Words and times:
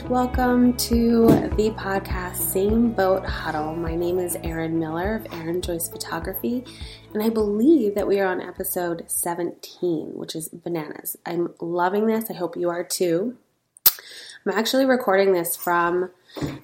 And 0.00 0.08
welcome 0.08 0.76
to 0.78 1.26
the 1.56 1.74
podcast 1.76 2.36
Same 2.36 2.92
Boat 2.92 3.26
Huddle. 3.26 3.76
My 3.76 3.94
name 3.94 4.18
is 4.18 4.34
Erin 4.42 4.78
Miller 4.78 5.16
of 5.16 5.26
Erin 5.30 5.60
Joyce 5.60 5.90
Photography, 5.90 6.64
and 7.12 7.22
I 7.22 7.28
believe 7.28 7.94
that 7.96 8.08
we 8.08 8.18
are 8.18 8.26
on 8.26 8.40
episode 8.40 9.04
17, 9.08 10.12
which 10.14 10.34
is 10.34 10.48
bananas. 10.48 11.18
I'm 11.26 11.52
loving 11.60 12.06
this. 12.06 12.30
I 12.30 12.34
hope 12.34 12.56
you 12.56 12.70
are 12.70 12.82
too. 12.82 13.36
I'm 14.46 14.52
actually 14.52 14.86
recording 14.86 15.32
this 15.32 15.54
from 15.54 16.10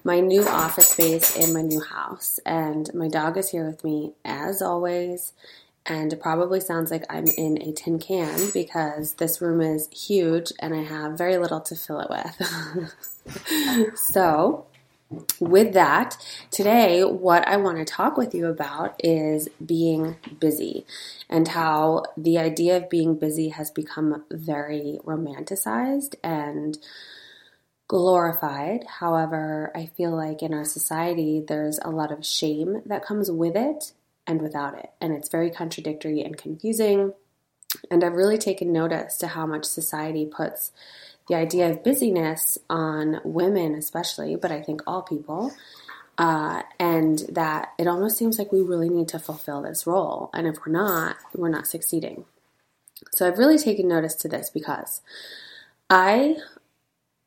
my 0.02 0.20
new 0.20 0.46
office 0.48 0.88
space 0.88 1.36
in 1.36 1.52
my 1.52 1.62
new 1.62 1.80
house, 1.80 2.40
and 2.46 2.92
my 2.94 3.08
dog 3.08 3.36
is 3.36 3.50
here 3.50 3.66
with 3.66 3.84
me 3.84 4.14
as 4.24 4.62
always 4.62 5.34
and 5.86 6.12
it 6.12 6.20
probably 6.20 6.60
sounds 6.60 6.90
like 6.90 7.04
I'm 7.08 7.26
in 7.26 7.62
a 7.62 7.72
tin 7.72 7.98
can 7.98 8.50
because 8.52 9.14
this 9.14 9.40
room 9.40 9.60
is 9.60 9.88
huge 9.88 10.52
and 10.58 10.74
I 10.74 10.82
have 10.82 11.16
very 11.16 11.38
little 11.38 11.60
to 11.60 11.76
fill 11.76 12.00
it 12.00 12.10
with. 12.10 13.98
so, 13.98 14.66
with 15.38 15.74
that, 15.74 16.16
today 16.50 17.04
what 17.04 17.46
I 17.46 17.56
want 17.56 17.78
to 17.78 17.84
talk 17.84 18.16
with 18.16 18.34
you 18.34 18.46
about 18.46 19.00
is 19.04 19.48
being 19.64 20.16
busy 20.40 20.84
and 21.30 21.46
how 21.46 22.04
the 22.16 22.38
idea 22.38 22.76
of 22.76 22.90
being 22.90 23.14
busy 23.16 23.50
has 23.50 23.70
become 23.70 24.24
very 24.30 24.98
romanticized 25.04 26.16
and 26.24 26.76
glorified. 27.86 28.84
However, 28.98 29.70
I 29.76 29.86
feel 29.86 30.10
like 30.10 30.42
in 30.42 30.52
our 30.52 30.64
society 30.64 31.40
there's 31.46 31.78
a 31.82 31.90
lot 31.90 32.10
of 32.10 32.26
shame 32.26 32.82
that 32.86 33.04
comes 33.04 33.30
with 33.30 33.54
it 33.54 33.92
and 34.26 34.42
without 34.42 34.78
it. 34.78 34.90
And 35.00 35.12
it's 35.12 35.28
very 35.28 35.50
contradictory 35.50 36.22
and 36.22 36.36
confusing. 36.36 37.12
And 37.90 38.04
I've 38.04 38.14
really 38.14 38.38
taken 38.38 38.72
notice 38.72 39.16
to 39.18 39.28
how 39.28 39.46
much 39.46 39.64
society 39.64 40.26
puts 40.26 40.72
the 41.28 41.34
idea 41.34 41.70
of 41.70 41.82
busyness 41.82 42.58
on 42.70 43.20
women, 43.24 43.74
especially, 43.74 44.36
but 44.36 44.52
I 44.52 44.62
think 44.62 44.82
all 44.86 45.02
people. 45.02 45.52
Uh, 46.18 46.62
and 46.80 47.18
that 47.28 47.72
it 47.78 47.86
almost 47.86 48.16
seems 48.16 48.38
like 48.38 48.50
we 48.50 48.62
really 48.62 48.88
need 48.88 49.08
to 49.08 49.18
fulfill 49.18 49.60
this 49.62 49.86
role. 49.86 50.30
And 50.32 50.46
if 50.46 50.56
we're 50.64 50.72
not, 50.72 51.16
we're 51.34 51.50
not 51.50 51.66
succeeding. 51.66 52.24
So 53.12 53.26
I've 53.26 53.38
really 53.38 53.58
taken 53.58 53.86
notice 53.86 54.14
to 54.16 54.28
this 54.28 54.48
because 54.48 55.02
I 55.90 56.36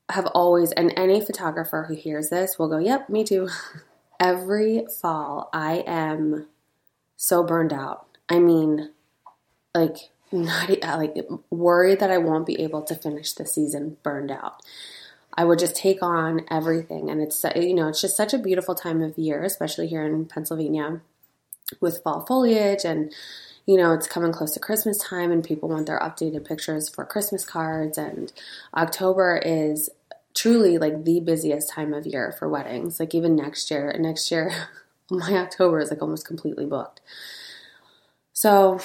have 0.09 0.25
always, 0.27 0.71
and 0.71 0.91
any 0.97 1.21
photographer 1.21 1.85
who 1.87 1.93
hears 1.93 2.29
this 2.29 2.57
will 2.57 2.67
go, 2.67 2.79
Yep, 2.79 3.09
me 3.09 3.23
too. 3.23 3.49
Every 4.19 4.85
fall, 5.01 5.49
I 5.53 5.83
am 5.85 6.47
so 7.21 7.43
burned 7.43 7.73
out. 7.73 8.07
I 8.29 8.39
mean, 8.39 8.91
like 9.75 9.97
not 10.31 10.71
uh, 10.71 10.97
like 10.97 11.17
worried 11.49 11.99
that 11.99 12.09
I 12.09 12.17
won't 12.17 12.47
be 12.47 12.61
able 12.61 12.81
to 12.83 12.95
finish 12.95 13.33
the 13.33 13.45
season 13.45 13.97
burned 14.03 14.31
out. 14.31 14.61
I 15.33 15.43
would 15.43 15.59
just 15.59 15.75
take 15.75 16.01
on 16.01 16.45
everything 16.49 17.09
and 17.09 17.21
it's 17.21 17.43
uh, 17.43 17.51
you 17.57 17.73
know, 17.73 17.89
it's 17.89 17.99
just 17.99 18.15
such 18.15 18.33
a 18.33 18.39
beautiful 18.39 18.73
time 18.73 19.01
of 19.01 19.17
year, 19.17 19.43
especially 19.43 19.87
here 19.87 20.05
in 20.05 20.25
Pennsylvania 20.25 21.01
with 21.81 22.01
fall 22.03 22.25
foliage 22.25 22.85
and 22.85 23.13
you 23.65 23.75
know, 23.75 23.93
it's 23.93 24.07
coming 24.07 24.31
close 24.31 24.53
to 24.53 24.59
Christmas 24.61 24.97
time 24.97 25.29
and 25.29 25.43
people 25.43 25.67
want 25.67 25.87
their 25.87 25.99
updated 25.99 26.47
pictures 26.47 26.87
for 26.87 27.03
Christmas 27.03 27.43
cards 27.43 27.97
and 27.97 28.31
October 28.73 29.41
is 29.45 29.89
truly 30.33 30.77
like 30.77 31.03
the 31.03 31.19
busiest 31.19 31.69
time 31.69 31.93
of 31.93 32.07
year 32.07 32.33
for 32.39 32.47
weddings. 32.47 32.97
Like 32.97 33.13
even 33.13 33.35
next 33.35 33.69
year, 33.69 33.93
next 33.99 34.31
year 34.31 34.69
my 35.09 35.33
October 35.37 35.79
is 35.79 35.89
like 35.89 36.01
almost 36.01 36.25
completely 36.25 36.65
booked. 36.65 37.01
So 38.33 38.79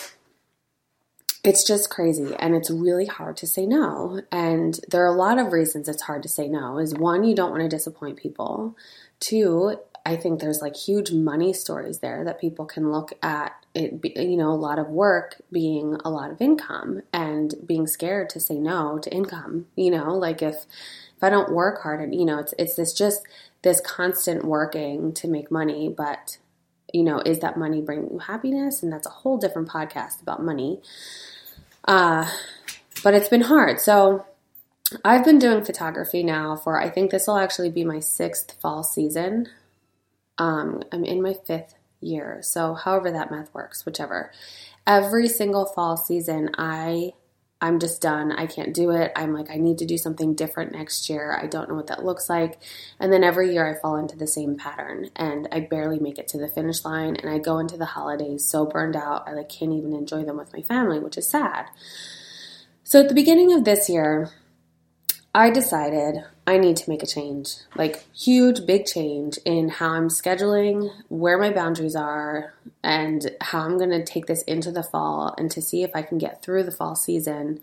it's 1.44 1.62
just 1.62 1.90
crazy 1.90 2.34
and 2.38 2.54
it's 2.54 2.70
really 2.70 3.06
hard 3.06 3.36
to 3.36 3.46
say 3.46 3.66
no. 3.66 4.22
And 4.32 4.80
there 4.88 5.02
are 5.04 5.14
a 5.14 5.18
lot 5.18 5.38
of 5.38 5.52
reasons 5.52 5.88
it's 5.88 6.02
hard 6.02 6.22
to 6.22 6.28
say 6.28 6.48
no. 6.48 6.78
Is 6.78 6.94
one, 6.94 7.24
you 7.24 7.34
don't 7.34 7.50
want 7.50 7.62
to 7.62 7.68
disappoint 7.68 8.16
people. 8.16 8.76
Two, 9.20 9.76
I 10.06 10.16
think 10.16 10.40
there's 10.40 10.60
like 10.60 10.76
huge 10.76 11.12
money 11.12 11.52
stories 11.52 12.00
there 12.00 12.24
that 12.24 12.40
people 12.40 12.66
can 12.66 12.90
look 12.90 13.12
at 13.22 13.52
it 13.74 14.00
be, 14.00 14.14
you 14.16 14.36
know 14.36 14.50
a 14.50 14.54
lot 14.54 14.78
of 14.78 14.88
work 14.88 15.42
being 15.50 15.96
a 16.04 16.10
lot 16.10 16.30
of 16.30 16.40
income 16.40 17.02
and 17.12 17.54
being 17.66 17.86
scared 17.86 18.30
to 18.30 18.38
say 18.38 18.54
no 18.54 18.98
to 18.98 19.12
income 19.12 19.66
you 19.74 19.90
know 19.90 20.14
like 20.14 20.42
if 20.42 20.66
if 21.16 21.22
I 21.22 21.30
don't 21.30 21.52
work 21.52 21.82
hard 21.82 22.00
and 22.00 22.14
you 22.14 22.24
know 22.24 22.38
it's 22.38 22.54
it's 22.58 22.76
this 22.76 22.92
just 22.92 23.22
this 23.64 23.80
constant 23.80 24.44
working 24.44 25.12
to 25.14 25.26
make 25.26 25.50
money, 25.50 25.88
but 25.88 26.38
you 26.92 27.02
know, 27.02 27.19
is 27.19 27.41
that 27.41 27.56
money 27.56 27.80
bringing 27.80 28.12
you 28.12 28.19
happiness? 28.19 28.82
And 28.82 28.92
that's 28.92 29.06
a 29.06 29.10
whole 29.10 29.36
different 29.36 29.69
podcast 29.69 30.22
about 30.22 30.44
money. 30.44 30.80
Uh, 31.88 32.30
but 33.02 33.14
it's 33.14 33.28
been 33.28 33.41
hard. 33.41 33.80
So 33.80 34.25
I've 35.04 35.25
been 35.25 35.41
doing 35.41 35.64
photography 35.64 36.22
now 36.22 36.54
for 36.54 36.80
I 36.80 36.88
think 36.88 37.10
this 37.10 37.26
will 37.26 37.38
actually 37.38 37.70
be 37.70 37.84
my 37.84 37.98
sixth 37.98 38.54
fall 38.60 38.84
season. 38.84 39.48
Um, 40.38 40.84
I'm 40.92 41.04
in 41.04 41.20
my 41.20 41.34
fifth 41.34 41.75
year, 42.00 42.38
so 42.42 42.75
however 42.75 43.10
that 43.10 43.31
math 43.31 43.52
works, 43.52 43.84
whichever. 43.84 44.31
Every 44.86 45.28
single 45.28 45.66
fall 45.66 45.96
season, 45.96 46.50
I 46.56 47.14
I'm 47.64 47.78
just 47.78 48.02
done. 48.02 48.30
I 48.30 48.44
can't 48.47 48.75
do 48.75 48.91
it. 48.91 49.10
I'm 49.16 49.32
like, 49.32 49.50
I 49.50 49.56
need 49.56 49.78
to 49.78 49.86
do 49.86 49.97
something 49.97 50.34
different 50.34 50.72
next 50.72 51.08
year. 51.08 51.34
I 51.41 51.47
don't 51.47 51.66
know 51.66 51.75
what 51.75 51.86
that 51.86 52.04
looks 52.04 52.28
like. 52.28 52.58
And 53.00 53.10
then 53.10 53.25
every 53.25 53.54
year 53.54 53.66
I 53.66 53.80
fall 53.80 53.97
into 53.97 54.19
the 54.19 54.26
same 54.26 54.58
pattern 54.58 55.08
and 55.16 55.48
I 55.50 55.60
barely 55.60 55.98
make 55.98 56.19
it 56.19 56.28
to 56.28 56.38
the 56.38 56.47
finish 56.47 56.84
line. 56.84 57.16
And 57.16 57.30
I 57.30 57.38
go 57.38 57.58
into 57.58 57.78
the 57.78 57.86
holidays 57.86 58.44
so 58.47 58.66
burned 58.66 58.97
out, 58.97 59.26
I 59.26 59.32
like 59.32 59.48
can't 59.48 59.72
even 59.72 59.94
enjoy 59.94 60.25
them 60.25 60.36
with 60.36 60.52
my 60.52 60.60
family, 60.60 60.98
which 60.98 61.16
is 61.16 61.26
sad. 61.26 61.70
So 62.82 63.00
at 63.00 63.08
the 63.08 63.14
beginning 63.14 63.50
of 63.54 63.64
this 63.64 63.88
year, 63.88 64.28
I 65.34 65.48
decided 65.48 66.22
I 66.47 66.59
need 66.59 66.77
to 66.78 66.91
make 66.91 67.03
a 67.03 67.06
change, 67.06 67.56
like 67.75 68.05
huge, 68.15 68.66
big 68.66 68.84
change 68.84 69.38
in 69.47 69.71
how 69.71 69.91
I'm 69.91 70.09
scheduling, 70.09 70.91
where 71.09 71.38
my 71.38 71.50
boundaries 71.50 71.97
are, 71.97 72.55
and 72.82 73.31
how 73.41 73.60
I'm 73.60 73.78
going 73.78 73.91
to 73.91 74.05
take 74.05 74.27
this 74.27 74.43
into 74.43 74.71
the 74.71 74.82
fall 74.82 75.34
and 75.38 75.50
to 75.50 75.62
see 75.62 75.82
if 75.82 75.91
I 75.94 76.03
can 76.03 76.19
get 76.19 76.43
through 76.43 76.65
the 76.65 76.71
fall 76.71 76.97
season 76.97 77.60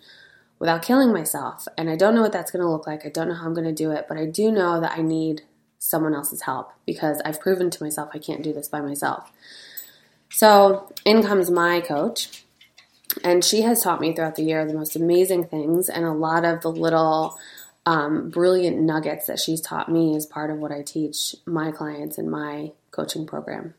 without 0.58 0.82
killing 0.82 1.14
myself. 1.14 1.68
And 1.78 1.90
I 1.90 1.96
don't 1.96 2.16
know 2.16 2.22
what 2.22 2.32
that's 2.32 2.52
going 2.52 2.64
to 2.64 2.70
look 2.70 2.88
like. 2.88 3.06
I 3.06 3.10
don't 3.10 3.28
know 3.28 3.36
how 3.36 3.46
I'm 3.46 3.54
going 3.54 3.68
to 3.68 3.72
do 3.72 3.92
it, 3.92 4.06
but 4.08 4.18
I 4.18 4.26
do 4.26 4.52
know 4.52 4.80
that 4.82 4.98
I 4.98 5.02
need 5.02 5.44
someone 5.78 6.16
else's 6.16 6.44
help 6.44 6.72
because 6.86 7.22
I've 7.26 7.40
proven 7.40 7.70
to 7.72 7.84
myself 7.84 8.10
I 8.14 8.20
can't 8.20 8.44
do 8.44 8.54
this 8.54 8.68
by 8.68 8.82
myself. 8.82 9.32
So 10.30 10.92
in 11.06 11.24
comes 11.24 11.52
my 11.52 11.82
coach, 11.82 12.46
and 13.24 13.44
she 13.44 13.62
has 13.62 13.84
taught 13.84 14.00
me 14.00 14.14
throughout 14.14 14.36
the 14.36 14.44
year 14.44 14.66
the 14.66 14.74
most 14.74 14.96
amazing 14.96 15.46
things 15.46 15.90
and 15.90 16.06
a 16.06 16.14
lot 16.14 16.46
of 16.46 16.62
the 16.62 16.72
little 16.72 17.38
um, 17.86 18.30
brilliant 18.30 18.80
nuggets 18.80 19.28
that 19.28 19.40
she's 19.40 19.62
taught 19.62 19.90
me 19.90 20.16
as 20.16 20.26
part 20.26 20.52
of 20.52 20.58
what 20.58 20.72
I 20.72 20.82
teach 20.82 21.36
my 21.46 21.72
clients 21.72 22.18
in 22.18 22.30
my 22.30 22.72
coaching 22.92 23.26
program 23.26 23.74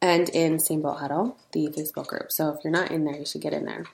and 0.00 0.28
in 0.30 0.58
Same 0.58 0.82
Boat 0.82 0.98
Huddle, 0.98 1.36
the 1.52 1.68
Facebook 1.68 2.06
group. 2.06 2.32
So 2.32 2.50
if 2.50 2.64
you're 2.64 2.72
not 2.72 2.90
in 2.90 3.04
there, 3.04 3.16
you 3.16 3.26
should 3.26 3.42
get 3.42 3.52
in 3.52 3.64
there. 3.64 3.84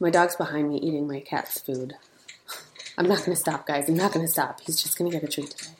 My 0.00 0.10
dog's 0.10 0.36
behind 0.36 0.68
me 0.68 0.78
eating 0.78 1.06
my 1.06 1.20
cat's 1.20 1.60
food. 1.60 1.94
I'm 2.98 3.06
not 3.06 3.18
going 3.18 3.30
to 3.30 3.36
stop, 3.36 3.66
guys. 3.66 3.88
I'm 3.88 3.96
not 3.96 4.12
going 4.12 4.26
to 4.26 4.32
stop. 4.32 4.60
He's 4.62 4.82
just 4.82 4.98
going 4.98 5.10
to 5.10 5.16
get 5.16 5.28
a 5.28 5.30
treat 5.30 5.50
today. 5.50 5.72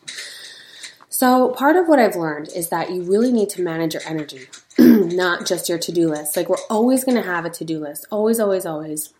So, 1.08 1.48
part 1.50 1.76
of 1.76 1.88
what 1.88 1.98
I've 1.98 2.14
learned 2.14 2.50
is 2.54 2.68
that 2.68 2.90
you 2.90 3.02
really 3.02 3.32
need 3.32 3.48
to 3.50 3.62
manage 3.62 3.94
your 3.94 4.02
energy, 4.04 4.48
not 4.78 5.46
just 5.46 5.66
your 5.66 5.78
to 5.78 5.90
do 5.90 6.10
list. 6.10 6.36
Like, 6.36 6.50
we're 6.50 6.56
always 6.68 7.04
going 7.04 7.16
to 7.16 7.22
have 7.22 7.46
a 7.46 7.50
to 7.50 7.64
do 7.64 7.78
list. 7.78 8.06
Always, 8.10 8.38
always, 8.38 8.66
always. 8.66 9.14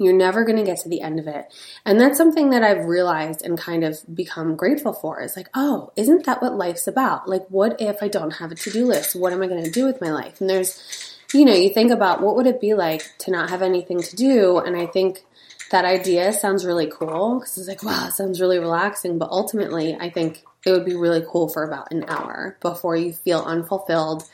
You're 0.00 0.16
never 0.16 0.44
going 0.44 0.56
to 0.56 0.64
get 0.64 0.78
to 0.78 0.88
the 0.88 1.02
end 1.02 1.18
of 1.18 1.26
it. 1.26 1.52
And 1.84 2.00
that's 2.00 2.16
something 2.16 2.50
that 2.50 2.62
I've 2.62 2.86
realized 2.86 3.42
and 3.42 3.58
kind 3.58 3.84
of 3.84 3.98
become 4.14 4.56
grateful 4.56 4.94
for 4.94 5.20
is 5.20 5.36
like, 5.36 5.50
oh, 5.54 5.92
isn't 5.94 6.24
that 6.24 6.40
what 6.40 6.54
life's 6.54 6.86
about? 6.86 7.28
Like, 7.28 7.46
what 7.48 7.80
if 7.80 8.02
I 8.02 8.08
don't 8.08 8.30
have 8.32 8.50
a 8.50 8.54
to 8.54 8.70
do 8.70 8.86
list? 8.86 9.14
What 9.14 9.34
am 9.34 9.42
I 9.42 9.46
going 9.46 9.62
to 9.62 9.70
do 9.70 9.84
with 9.84 10.00
my 10.00 10.10
life? 10.10 10.40
And 10.40 10.48
there's, 10.48 11.18
you 11.34 11.44
know, 11.44 11.52
you 11.52 11.68
think 11.68 11.92
about 11.92 12.22
what 12.22 12.34
would 12.36 12.46
it 12.46 12.62
be 12.62 12.72
like 12.72 13.02
to 13.18 13.30
not 13.30 13.50
have 13.50 13.60
anything 13.60 14.02
to 14.02 14.16
do? 14.16 14.58
And 14.58 14.74
I 14.74 14.86
think 14.86 15.22
that 15.70 15.84
idea 15.84 16.32
sounds 16.32 16.64
really 16.64 16.86
cool 16.86 17.38
because 17.38 17.58
it's 17.58 17.68
like, 17.68 17.82
wow, 17.82 18.06
it 18.08 18.12
sounds 18.12 18.40
really 18.40 18.58
relaxing. 18.58 19.18
But 19.18 19.28
ultimately, 19.30 19.94
I 19.94 20.08
think 20.08 20.44
it 20.64 20.72
would 20.72 20.84
be 20.84 20.96
really 20.96 21.24
cool 21.28 21.48
for 21.48 21.62
about 21.62 21.92
an 21.92 22.04
hour 22.08 22.56
before 22.60 22.96
you 22.96 23.12
feel 23.12 23.42
unfulfilled 23.42 24.24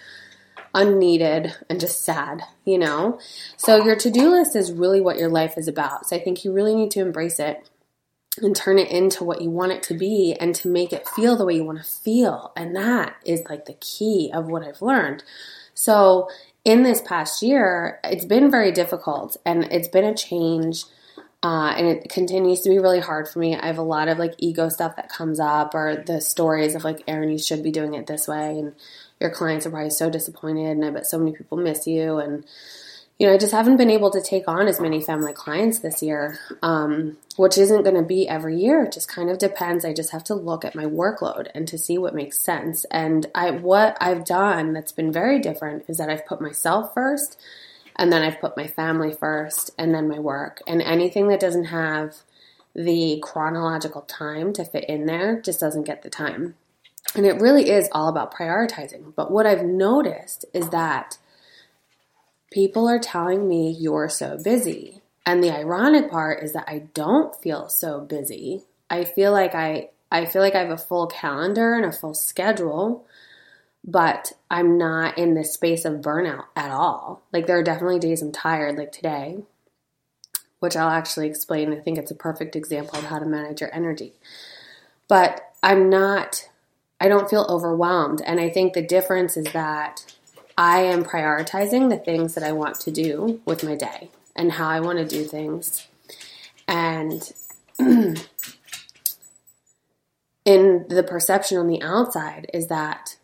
unneeded 0.77 1.53
and 1.69 1.81
just 1.81 2.05
sad, 2.05 2.43
you 2.65 2.79
know? 2.79 3.19
So 3.57 3.83
your 3.83 3.97
to-do 3.97 4.31
list 4.31 4.55
is 4.55 4.71
really 4.71 5.01
what 5.01 5.19
your 5.19 5.31
life 5.31 5.59
is 5.59 5.67
about. 5.67 6.09
So 6.09 6.15
I 6.15 6.21
think 6.21 6.45
you 6.45 6.53
really 6.53 6.77
need 6.77 6.93
to 6.93 7.01
embrace 7.01 7.41
it 7.41 7.69
and 8.41 8.55
turn 8.55 8.79
it 8.79 8.91
into 8.91 9.25
what 9.25 9.41
you 9.41 9.51
want 9.51 9.73
it 9.73 9.83
to 9.85 9.95
be 9.95 10.37
and 10.39 10.55
to 10.55 10.69
make 10.69 10.93
it 10.93 11.09
feel 11.09 11.37
the 11.37 11.47
way 11.47 11.55
you 11.55 11.65
want 11.65 11.79
to 11.79 11.85
feel. 11.85 12.53
And 12.55 12.77
that 12.77 13.17
is 13.25 13.43
like 13.49 13.65
the 13.65 13.79
key 13.81 14.31
of 14.33 14.47
what 14.47 14.63
I've 14.63 14.83
learned. 14.83 15.25
So 15.75 16.29
in 16.65 16.83
this 16.83 17.01
past 17.01 17.43
year, 17.43 17.99
it's 18.05 18.27
been 18.27 18.51
very 18.51 18.73
difficult 18.73 19.37
and 19.47 19.65
it's 19.73 19.89
been 19.89 20.05
a 20.05 20.15
change. 20.15 20.85
Uh, 21.43 21.75
and 21.77 21.87
it 21.87 22.11
continues 22.11 22.61
to 22.63 22.71
be 22.71 22.79
really 22.79 22.99
hard 22.99 23.29
for 23.29 23.39
me. 23.39 23.55
I 23.55 23.67
have 23.67 23.79
a 23.79 23.83
lot 23.83 24.09
of 24.09 24.19
like 24.19 24.35
ego 24.39 24.69
stuff 24.69 24.97
that 24.97 25.09
comes 25.09 25.39
up, 25.39 25.75
or 25.75 26.03
the 26.05 26.21
stories 26.21 26.75
of 26.75 26.83
like, 26.83 27.05
Erin, 27.07 27.31
you 27.31 27.39
should 27.39 27.63
be 27.63 27.71
doing 27.71 27.95
it 27.95 28.07
this 28.07 28.27
way. 28.27 28.59
And 28.59 28.75
your 29.21 29.31
clients 29.31 29.67
are 29.67 29.71
probably 29.71 29.91
so 29.91 30.11
disappointed 30.11 30.71
and 30.71 30.85
I 30.85 30.91
bet 30.91 31.07
so 31.07 31.19
many 31.19 31.33
people 31.33 31.59
miss 31.59 31.87
you 31.87 32.19
and 32.19 32.45
you 33.19 33.27
know, 33.27 33.33
I 33.33 33.39
just 33.39 33.53
haven't 33.53 33.79
been 33.79 33.91
able 33.91 34.11
to 34.11 34.21
take 34.21 34.47
on 34.47 34.69
as 34.69 34.79
many 34.79 35.01
family 35.01 35.33
clients 35.33 35.79
this 35.79 36.03
year, 36.03 36.39
um, 36.63 37.17
which 37.37 37.57
isn't 37.57 37.83
going 37.83 37.97
to 37.97 38.03
be 38.03 38.29
every 38.29 38.59
year. 38.59 38.85
It 38.85 38.93
just 38.93 39.09
kind 39.09 39.31
of 39.31 39.39
depends. 39.39 39.87
I 39.87 39.95
just 39.95 40.11
have 40.11 40.25
to 40.25 40.35
look 40.35 40.67
at 40.67 40.75
my 40.75 40.85
workload 40.85 41.49
and 41.55 41.67
to 41.69 41.79
see 41.79 41.97
what 41.97 42.15
makes 42.15 42.39
sense. 42.39 42.85
And 42.91 43.25
I, 43.35 43.53
what 43.53 43.97
I've 44.03 44.27
done 44.27 44.75
that's 44.75 44.93
been 44.93 45.13
very 45.13 45.39
different 45.39 45.85
is 45.89 45.97
that 45.97 46.11
I've 46.11 46.27
put 46.27 46.43
myself 46.43 46.93
first, 46.93 47.41
and 47.97 48.13
then 48.13 48.21
I've 48.21 48.41
put 48.41 48.57
my 48.57 48.67
family 48.67 49.15
first, 49.15 49.71
and 49.79 49.95
then 49.95 50.09
my 50.09 50.19
work. 50.19 50.61
And 50.67 50.83
anything 50.83 51.29
that 51.29 51.41
doesn't 51.41 51.65
have 51.65 52.17
the 52.75 53.19
chronological 53.23 54.03
time 54.03 54.53
to 54.53 54.65
fit 54.67 54.85
in 54.85 55.07
there 55.07 55.41
just 55.41 55.61
doesn't 55.61 55.85
get 55.85 56.03
the 56.03 56.11
time. 56.11 56.55
And 57.15 57.25
it 57.25 57.41
really 57.41 57.71
is 57.71 57.89
all 57.93 58.09
about 58.09 58.35
prioritizing. 58.35 59.15
But 59.15 59.31
what 59.31 59.47
I've 59.47 59.65
noticed 59.65 60.45
is 60.53 60.69
that 60.71 61.19
people 62.51 62.89
are 62.89 62.99
telling 62.99 63.49
me 63.49 63.71
you're 63.71 64.09
so 64.09 64.39
busy. 64.43 65.03
And 65.25 65.43
the 65.43 65.51
ironic 65.51 66.11
part 66.11 66.43
is 66.43 66.53
that 66.53 66.69
I 66.69 66.85
don't 66.95 67.35
feel 67.35 67.69
so 67.69 68.01
busy. 68.01 68.63
I 68.89 69.05
feel 69.05 69.33
like 69.33 69.55
I 69.55 69.91
I 70.11 70.25
feel 70.25 70.41
like 70.41 70.55
I 70.55 70.61
have 70.61 70.71
a 70.71 70.79
full 70.79 71.09
calendar 71.09 71.75
and 71.75 71.85
a 71.85 71.93
full 71.93 72.15
schedule, 72.15 73.05
but 73.85 74.33
I'm 74.51 74.79
not 74.79 75.19
in 75.19 75.35
this 75.35 75.53
space 75.53 75.85
of 75.85 76.01
burnout 76.01 76.45
at 76.55 76.71
all. 76.71 77.23
Like 77.33 77.47
there 77.47 77.59
are 77.59 77.65
definitely 77.65 77.99
days 77.99 78.23
I'm 78.23 78.31
tired 78.31 78.79
like 78.79 78.93
today, 78.93 79.39
which 80.61 80.77
I'll 80.77 80.91
actually 80.91 81.27
explain. 81.27 81.73
I 81.73 81.81
think 81.81 81.99
it's 81.99 82.13
a 82.13 82.17
perfect 82.17 82.55
example 82.55 82.99
of 82.99 83.07
how 83.07 83.19
to 83.19 83.27
manage 83.27 83.61
your 83.61 83.75
energy. 83.75 84.15
But 85.09 85.53
I'm 85.63 85.91
not 85.91 86.49
I 87.01 87.09
don't 87.09 87.29
feel 87.29 87.47
overwhelmed 87.49 88.23
and 88.23 88.41
I 88.41 88.49
think 88.49 88.73
the 88.73 88.83
difference 88.83 89.37
is 89.37 89.53
that 89.53 90.15
I 90.59 90.81
am 90.81 91.05
prioritizing 91.05 91.91
the 91.91 91.99
things 91.99 92.35
that 92.35 92.45
I 92.45 92.53
want 92.53 92.81
to 92.81 92.91
do 92.91 93.41
with 93.45 93.63
my 93.63 93.75
day 93.75 94.11
and 94.35 94.53
how 94.53 94.69
I 94.69 94.81
want 94.81 94.99
to 94.99 95.05
do 95.05 95.25
things. 95.25 95.87
And 96.67 97.31
in 97.79 98.17
the 100.89 101.05
perception 101.07 101.59
on 101.59 101.69
the 101.69 101.83
outside 101.83 102.51
is 102.55 102.69
that 102.69 103.17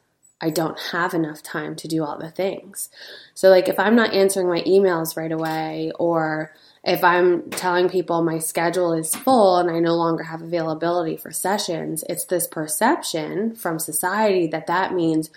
I 0.43 0.51
don't 0.51 0.79
have 0.91 1.15
enough 1.15 1.43
time 1.43 1.77
to 1.77 1.89
do 1.89 2.05
all 2.05 2.19
the 2.19 2.31
things. 2.31 2.91
So, 3.33 3.49
like, 3.49 3.69
if 3.69 3.79
I'm 3.79 3.95
not 3.95 4.13
answering 4.13 4.49
my 4.49 4.61
emails 4.63 5.17
right 5.17 5.31
away, 5.31 5.93
or 6.01 6.53
if 6.85 7.05
I'm 7.05 7.49
telling 7.51 7.89
people 7.89 8.23
my 8.23 8.39
schedule 8.39 8.93
is 8.93 9.15
full 9.15 9.59
and 9.59 9.71
I 9.71 9.79
no 9.79 9.95
longer 9.95 10.25
have 10.25 10.43
availability 10.43 11.17
for 11.17 11.31
sessions, 11.31 12.03
it's 12.09 12.25
this 12.25 12.49
perception 12.49 13.55
from 13.55 13.79
society 13.79 14.49
that 14.49 14.67
that 14.67 14.93
means 14.93 15.31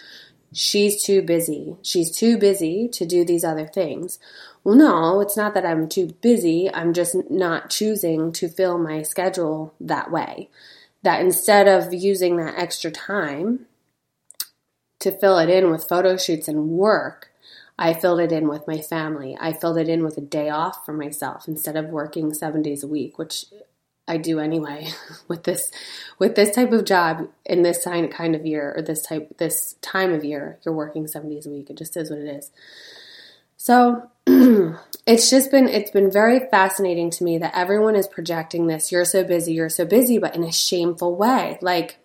she's 0.52 1.04
too 1.04 1.22
busy. 1.22 1.76
She's 1.84 2.10
too 2.16 2.38
busy 2.40 2.88
to 2.94 3.06
do 3.06 3.24
these 3.24 3.44
other 3.44 3.68
things. 3.68 4.18
Well, 4.64 4.76
no, 4.76 5.22
it's 5.22 5.38
not 5.38 5.54
that 5.54 5.66
I'm 5.66 5.88
too 5.88 6.16
busy. 6.22 6.74
I'm 6.74 6.94
just 6.94 7.16
not 7.30 7.70
choosing 7.70 8.32
to 8.34 8.50
fill 8.50 8.80
my 8.80 9.04
schedule 9.04 9.76
that 9.80 10.12
way. 10.12 10.50
That 11.04 11.22
instead 11.22 11.68
of 11.68 11.94
using 11.94 12.38
that 12.38 12.58
extra 12.58 12.90
time 12.90 13.68
to 15.00 15.12
fill 15.12 15.38
it 15.38 15.50
in 15.50 15.70
with 15.70 15.88
photo 15.88 16.18
shoots 16.18 16.48
and 16.48 16.70
work, 16.70 17.30
I 17.78 17.94
filled 17.94 18.22
it 18.22 18.32
in 18.32 18.48
with 18.48 18.68
my 18.68 18.80
family. 18.80 19.38
I 19.40 19.54
filled 19.54 19.78
it 19.78 19.90
in 19.90 20.04
with 20.04 20.18
a 20.18 20.22
day 20.22 20.50
off 20.50 20.86
for 20.86 20.94
myself 20.94 21.48
instead 21.48 21.76
of 21.76 21.86
working 21.88 22.34
seven 22.34 22.62
days 22.62 22.84
a 22.84 22.88
week, 22.88 23.18
which 23.18 23.46
I 24.08 24.18
do 24.18 24.40
anyway 24.40 24.90
with 25.28 25.44
this 25.44 25.72
with 26.20 26.36
this 26.36 26.56
type 26.56 26.72
of 26.72 26.86
job 26.86 27.28
in 27.46 27.64
this 27.64 27.84
kind 27.84 28.36
of 28.36 28.46
year 28.46 28.74
or 28.76 28.82
this 28.82 29.02
type 29.02 29.38
this 29.38 29.76
time 29.82 30.14
of 30.14 30.24
year. 30.24 30.60
You're 30.64 30.76
working 30.76 31.08
seven 31.08 31.30
days 31.30 31.46
a 31.46 31.50
week. 31.50 31.70
It 31.70 31.78
just 31.78 31.98
is 31.98 32.10
what 32.10 32.20
it 32.20 32.28
is. 32.28 32.52
So 33.58 34.10
it's 34.28 35.30
just 35.30 35.52
been 35.52 35.68
it's 35.68 35.92
been 35.92 36.12
very 36.12 36.40
fascinating 36.52 37.10
to 37.12 37.24
me 37.24 37.38
that 37.40 37.56
everyone 37.56 37.96
is 37.96 38.08
projecting 38.08 38.68
this. 38.68 38.92
You're 38.92 39.06
so 39.06 39.24
busy. 39.24 39.54
You're 39.54 39.70
so 39.70 39.86
busy, 39.86 40.18
but 40.18 40.36
in 40.36 40.44
a 40.44 40.52
shameful 40.52 41.16
way. 41.16 41.58
Like 41.62 41.98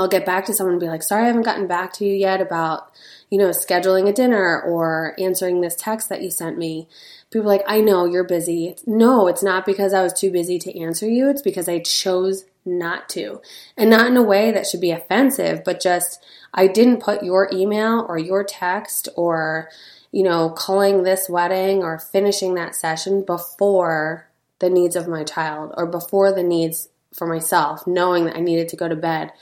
I'll 0.00 0.08
get 0.08 0.26
back 0.26 0.46
to 0.46 0.54
someone 0.54 0.74
and 0.74 0.80
be 0.80 0.88
like, 0.88 1.02
sorry, 1.02 1.24
I 1.24 1.26
haven't 1.26 1.42
gotten 1.42 1.66
back 1.66 1.92
to 1.94 2.04
you 2.04 2.14
yet 2.14 2.40
about, 2.40 2.90
you 3.30 3.38
know, 3.38 3.48
scheduling 3.48 4.08
a 4.08 4.12
dinner 4.12 4.60
or 4.60 5.14
answering 5.18 5.60
this 5.60 5.76
text 5.76 6.08
that 6.08 6.22
you 6.22 6.30
sent 6.30 6.58
me 6.58 6.88
people 7.32 7.48
like, 7.48 7.64
I 7.66 7.80
know 7.80 8.04
you're 8.04 8.24
busy. 8.24 8.76
No, 8.86 9.26
it's 9.26 9.42
not 9.42 9.64
because 9.64 9.94
I 9.94 10.02
was 10.02 10.12
too 10.12 10.30
busy 10.30 10.58
to 10.60 10.78
answer 10.78 11.08
you. 11.08 11.28
It's 11.28 11.42
because 11.42 11.68
I 11.68 11.80
chose 11.80 12.44
not 12.64 13.08
to. 13.10 13.40
And 13.76 13.90
not 13.90 14.06
in 14.06 14.16
a 14.16 14.22
way 14.22 14.52
that 14.52 14.66
should 14.66 14.80
be 14.80 14.92
offensive, 14.92 15.64
but 15.64 15.80
just 15.80 16.22
I 16.54 16.66
didn't 16.68 17.02
put 17.02 17.24
your 17.24 17.48
email 17.52 18.04
or 18.08 18.18
your 18.18 18.44
text 18.44 19.08
or, 19.16 19.70
you 20.12 20.22
know, 20.22 20.50
calling 20.50 21.02
this 21.02 21.28
wedding 21.28 21.82
or 21.82 21.98
finishing 21.98 22.54
that 22.54 22.76
session 22.76 23.24
before 23.24 24.28
the 24.58 24.70
needs 24.70 24.94
of 24.94 25.08
my 25.08 25.24
child 25.24 25.72
or 25.76 25.86
before 25.86 26.32
the 26.32 26.44
needs 26.44 26.88
for 27.12 27.26
myself, 27.26 27.86
knowing 27.86 28.26
that 28.26 28.36
I 28.36 28.40
needed 28.40 28.68
to 28.68 28.76
go 28.76 28.88
to 28.88 28.96
bed 28.96 29.32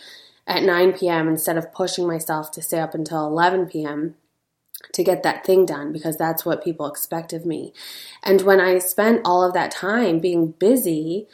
at 0.51 0.63
9 0.63 0.93
p.m. 0.93 1.29
instead 1.29 1.57
of 1.57 1.73
pushing 1.73 2.07
myself 2.07 2.51
to 2.51 2.61
stay 2.61 2.81
up 2.81 2.95
until 2.95 3.27
11 3.27 3.67
p.m 3.67 4.17
to 4.93 5.05
get 5.05 5.23
that 5.23 5.45
thing 5.45 5.67
done 5.67 5.93
because 5.93 6.17
that's 6.17 6.45
what 6.45 6.65
people 6.65 6.87
expect 6.87 7.33
of 7.33 7.47
me. 7.47 7.73
And 8.23 8.43
when 8.43 8.61
I 8.61 8.79
spent 8.79 9.23
all 9.25 9.45
of 9.45 9.55
that 9.55 9.71
time 9.71 10.19
being 10.19 10.53
busy 10.53 11.27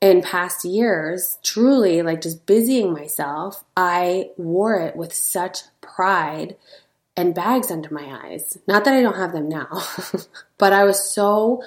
in 0.00 0.22
past 0.22 0.64
years, 0.64 1.38
truly 1.42 2.02
like 2.02 2.20
just 2.20 2.46
busying 2.46 2.92
myself, 2.92 3.64
I 3.76 4.30
wore 4.36 4.80
it 4.80 4.96
with 4.96 5.12
such 5.12 5.60
pride 5.80 6.56
and 7.16 7.34
bags 7.34 7.70
under 7.70 7.92
my 7.92 8.20
eyes. 8.24 8.58
Not 8.66 8.84
that 8.84 8.94
I 8.94 9.02
don't 9.02 9.16
have 9.16 9.32
them 9.32 9.48
now, 9.48 9.82
but 10.58 10.72
I 10.72 10.84
was 10.84 11.12
so 11.12 11.62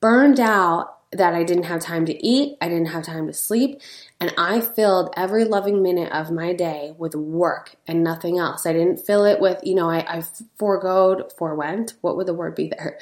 burned 0.00 0.40
out 0.40 0.93
that 1.16 1.34
I 1.34 1.44
didn't 1.44 1.64
have 1.64 1.80
time 1.80 2.06
to 2.06 2.26
eat, 2.26 2.56
I 2.60 2.68
didn't 2.68 2.88
have 2.88 3.04
time 3.04 3.26
to 3.26 3.32
sleep, 3.32 3.80
and 4.20 4.32
I 4.36 4.60
filled 4.60 5.12
every 5.16 5.44
loving 5.44 5.82
minute 5.82 6.12
of 6.12 6.30
my 6.30 6.52
day 6.52 6.92
with 6.98 7.14
work 7.14 7.76
and 7.86 8.02
nothing 8.02 8.38
else. 8.38 8.66
I 8.66 8.72
didn't 8.72 9.04
fill 9.04 9.24
it 9.24 9.40
with, 9.40 9.60
you 9.62 9.74
know, 9.74 9.90
I, 9.90 9.98
I 10.18 10.22
foregoed, 10.58 11.32
forewent, 11.32 11.94
what 12.00 12.16
would 12.16 12.26
the 12.26 12.34
word 12.34 12.54
be 12.54 12.68
there? 12.68 12.98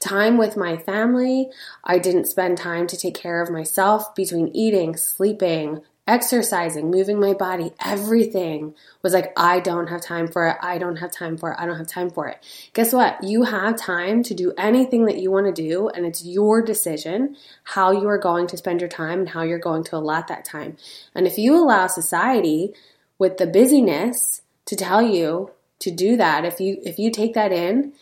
Time 0.00 0.36
with 0.36 0.56
my 0.56 0.76
family. 0.76 1.48
I 1.84 1.98
didn't 1.98 2.26
spend 2.26 2.58
time 2.58 2.88
to 2.88 2.96
take 2.96 3.14
care 3.14 3.40
of 3.40 3.50
myself 3.50 4.14
between 4.16 4.48
eating, 4.48 4.96
sleeping, 4.96 5.82
exercising, 6.06 6.90
moving 6.90 7.20
my 7.20 7.32
body, 7.32 7.72
everything 7.84 8.74
was 9.02 9.12
like, 9.12 9.32
I 9.36 9.60
don't 9.60 9.86
have 9.86 10.00
time 10.00 10.26
for 10.26 10.48
it. 10.48 10.56
I 10.60 10.78
don't 10.78 10.96
have 10.96 11.12
time 11.12 11.36
for 11.36 11.52
it. 11.52 11.56
I 11.60 11.66
don't 11.66 11.78
have 11.78 11.86
time 11.86 12.10
for 12.10 12.26
it. 12.26 12.44
Guess 12.74 12.92
what? 12.92 13.22
You 13.22 13.44
have 13.44 13.76
time 13.76 14.22
to 14.24 14.34
do 14.34 14.52
anything 14.58 15.04
that 15.06 15.18
you 15.18 15.30
want 15.30 15.46
to 15.46 15.62
do, 15.62 15.88
and 15.88 16.04
it's 16.04 16.24
your 16.24 16.60
decision 16.60 17.36
how 17.64 17.92
you 17.92 18.08
are 18.08 18.18
going 18.18 18.48
to 18.48 18.56
spend 18.56 18.80
your 18.80 18.88
time 18.90 19.20
and 19.20 19.28
how 19.28 19.42
you're 19.42 19.58
going 19.58 19.84
to 19.84 19.96
allot 19.96 20.28
that 20.28 20.44
time. 20.44 20.76
And 21.14 21.26
if 21.26 21.38
you 21.38 21.54
allow 21.56 21.86
society 21.86 22.74
with 23.18 23.38
the 23.38 23.46
busyness 23.46 24.42
to 24.66 24.74
tell 24.74 25.02
you 25.02 25.52
to 25.78 25.90
do 25.90 26.16
that, 26.16 26.44
if 26.44 26.60
you 26.60 26.78
if 26.82 26.98
you 26.98 27.12
take 27.12 27.34
that 27.34 27.52
in, 27.52 27.92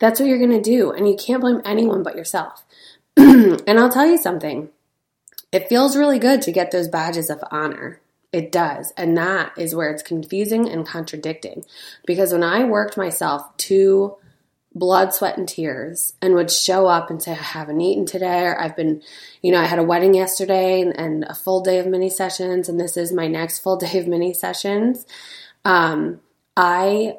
that's 0.00 0.18
what 0.18 0.28
you're 0.28 0.38
going 0.38 0.50
to 0.50 0.60
do, 0.60 0.90
and 0.90 1.08
you 1.08 1.14
can't 1.14 1.40
blame 1.40 1.62
anyone 1.64 2.02
but 2.02 2.16
yourself. 2.16 2.64
and 3.16 3.78
I'll 3.78 3.90
tell 3.90 4.06
you 4.06 4.18
something 4.18 4.70
it 5.52 5.68
feels 5.68 5.96
really 5.96 6.18
good 6.18 6.42
to 6.42 6.52
get 6.52 6.70
those 6.70 6.88
badges 6.88 7.30
of 7.30 7.42
honor. 7.50 8.00
It 8.32 8.52
does. 8.52 8.92
And 8.96 9.16
that 9.16 9.52
is 9.56 9.74
where 9.74 9.90
it's 9.90 10.02
confusing 10.02 10.68
and 10.68 10.86
contradicting. 10.86 11.64
Because 12.06 12.32
when 12.32 12.42
I 12.42 12.64
worked 12.64 12.98
myself 12.98 13.56
to 13.58 14.16
blood, 14.74 15.14
sweat, 15.14 15.38
and 15.38 15.48
tears 15.48 16.12
and 16.20 16.34
would 16.34 16.50
show 16.50 16.86
up 16.86 17.08
and 17.08 17.22
say, 17.22 17.32
I 17.32 17.36
haven't 17.36 17.80
eaten 17.80 18.04
today, 18.04 18.42
or 18.44 18.60
I've 18.60 18.76
been, 18.76 19.02
you 19.42 19.50
know, 19.50 19.60
I 19.60 19.64
had 19.64 19.78
a 19.78 19.84
wedding 19.84 20.14
yesterday 20.14 20.82
and, 20.82 20.98
and 20.98 21.24
a 21.24 21.34
full 21.34 21.62
day 21.62 21.78
of 21.78 21.86
mini 21.86 22.10
sessions, 22.10 22.68
and 22.68 22.78
this 22.78 22.96
is 22.96 23.12
my 23.12 23.26
next 23.26 23.60
full 23.60 23.76
day 23.78 23.98
of 23.98 24.06
mini 24.06 24.34
sessions. 24.34 25.06
Um, 25.64 26.20
I 26.56 27.16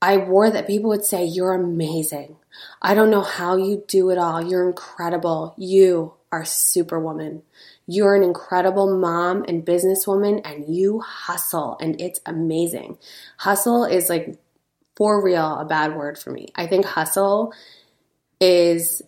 I 0.00 0.16
wore 0.16 0.50
that 0.50 0.66
people 0.66 0.90
would 0.90 1.04
say, 1.04 1.24
You're 1.24 1.54
amazing. 1.54 2.36
I 2.80 2.94
don't 2.94 3.10
know 3.10 3.22
how 3.22 3.56
you 3.56 3.84
do 3.86 4.10
it 4.10 4.18
all. 4.18 4.42
You're 4.42 4.66
incredible. 4.66 5.54
You 5.56 6.14
are 6.30 6.44
superwoman. 6.44 7.42
You're 7.86 8.14
an 8.14 8.22
incredible 8.22 8.98
mom 8.98 9.44
and 9.48 9.64
businesswoman 9.64 10.42
and 10.44 10.74
you 10.74 11.00
hustle 11.00 11.76
and 11.80 12.00
it's 12.00 12.20
amazing. 12.26 12.98
Hustle 13.38 13.84
is 13.84 14.08
like 14.08 14.38
for 14.96 15.22
real 15.22 15.58
a 15.58 15.64
bad 15.64 15.96
word 15.96 16.18
for 16.18 16.30
me. 16.30 16.48
I 16.54 16.66
think 16.66 16.84
hustle 16.84 17.52
is 18.40 19.02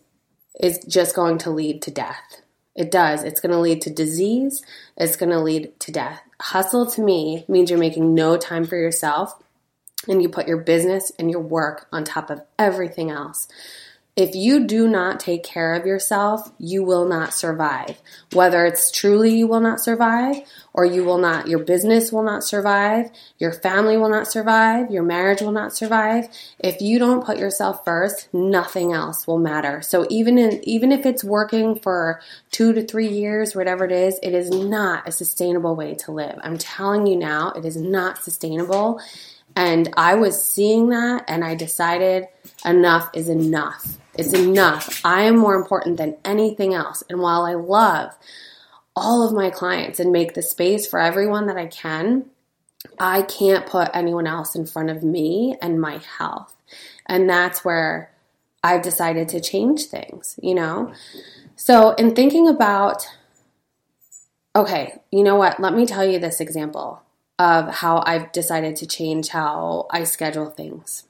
is 0.61 0.79
just 0.89 1.15
going 1.15 1.39
to 1.39 1.51
lead 1.51 1.83
to 1.83 1.91
death. 1.91 2.43
It 2.75 2.91
does. 2.91 3.25
It's 3.25 3.41
going 3.41 3.53
to 3.53 3.59
lead 3.59 3.83
to 3.83 3.91
disease. 3.91 4.63
It's 4.97 5.17
going 5.17 5.31
to 5.31 5.41
lead 5.41 5.79
to 5.81 5.93
death. 5.93 6.23
Hustle 6.41 6.87
to 6.93 7.03
me 7.03 7.45
means 7.49 7.71
you're 7.71 7.79
making 7.79 8.15
no 8.15 8.37
time 8.37 8.65
for 8.65 8.77
yourself 8.77 9.43
and 10.09 10.23
you 10.23 10.29
put 10.29 10.49
your 10.49 10.59
business 10.59 11.13
and 11.19 11.31
your 11.31 11.41
work 11.41 11.87
on 11.93 12.05
top 12.05 12.31
of 12.31 12.41
everything 12.59 13.11
else 13.11 13.49
if 14.21 14.35
you 14.35 14.67
do 14.67 14.87
not 14.87 15.19
take 15.19 15.43
care 15.43 15.73
of 15.73 15.87
yourself, 15.87 16.53
you 16.59 16.85
will 16.85 17.09
not 17.09 17.33
survive. 17.33 17.99
Whether 18.35 18.67
it's 18.67 18.91
truly 18.91 19.35
you 19.35 19.47
will 19.47 19.61
not 19.61 19.81
survive, 19.81 20.43
or 20.75 20.85
you 20.85 21.05
will 21.05 21.17
not, 21.17 21.49
your 21.49 21.61
business 21.61 22.13
will 22.13 22.23
not 22.23 22.45
survive, 22.45 23.11
your 23.39 23.51
family 23.51 23.97
will 23.97 24.11
not 24.11 24.29
survive, 24.29 24.91
your 24.91 25.05
marriage 25.05 25.41
will 25.41 25.53
not 25.53 25.75
survive. 25.75 26.29
If 26.59 26.83
you 26.83 26.99
don't 26.99 27.25
put 27.25 27.39
yourself 27.39 27.83
first, 27.83 28.29
nothing 28.35 28.93
else 28.93 29.27
will 29.27 29.39
matter. 29.39 29.81
So 29.81 30.07
even 30.11 30.37
in, 30.37 30.61
even 30.69 30.93
if 30.93 31.07
it's 31.07 31.25
working 31.25 31.75
for 31.75 32.21
two 32.51 32.75
to 32.75 32.85
three 32.85 33.09
years, 33.09 33.57
whatever 33.57 33.87
it 33.87 33.93
is, 33.93 34.21
it 34.23 34.35
is 34.35 34.51
not 34.51 35.09
a 35.09 35.13
sustainable 35.13 35.75
way 35.75 35.95
to 35.95 36.13
live. 36.13 36.39
I'm 36.43 36.59
telling 36.59 37.07
you 37.07 37.17
now, 37.17 37.53
it 37.53 37.65
is 37.65 37.79
not 37.79 38.23
sustainable. 38.23 39.01
And 39.57 39.89
I 39.97 40.15
was 40.15 40.47
seeing 40.47 40.91
that 40.91 41.25
and 41.27 41.43
I 41.43 41.55
decided 41.55 42.29
enough 42.67 43.09
is 43.15 43.31
enough. 43.31 43.97
It's 44.15 44.33
enough. 44.33 45.01
I 45.05 45.23
am 45.23 45.37
more 45.37 45.55
important 45.55 45.97
than 45.97 46.17
anything 46.25 46.75
else. 46.75 47.03
And 47.09 47.21
while 47.21 47.43
I 47.43 47.55
love 47.55 48.13
all 48.97 49.27
of 49.27 49.33
my 49.33 49.51
clients 49.51 50.01
and 50.01 50.13
make 50.13 50.35
the 50.35 50.43
space 50.43 50.87
for 50.87 51.01
everyone 51.01 51.47
that 51.47 51.57
I 51.57 51.67
can, 51.67 52.27
I 52.99 53.23
can't 53.23 53.67
put 53.67 53.91
anyone 53.95 54.27
else 54.27 54.55
in 54.55 54.67
front 54.67 54.91
of 54.91 55.03
me 55.03 55.57
and 55.63 55.81
my 55.81 55.99
health. 56.19 56.55
And 57.07 57.29
that's 57.29 57.65
where 57.65 58.11
I've 58.63 58.83
decided 58.83 59.29
to 59.31 59.41
change 59.41 59.85
things, 59.85 60.39
you 60.43 60.55
know? 60.55 60.93
So, 61.57 61.93
in 61.93 62.15
thinking 62.15 62.49
about, 62.49 63.07
okay, 64.55 65.01
you 65.11 65.23
know 65.23 65.37
what? 65.37 65.61
Let 65.61 65.75
me 65.75 65.87
tell 65.87 66.05
you 66.05 66.19
this 66.19 66.41
example 66.41 67.03
of 67.39 67.69
how 67.77 68.03
I've 68.07 68.33
decided 68.33 68.77
to 68.77 68.87
change 68.87 69.29
how 69.29 69.87
I 69.91 70.05
schedule 70.05 70.51
things 70.51 71.05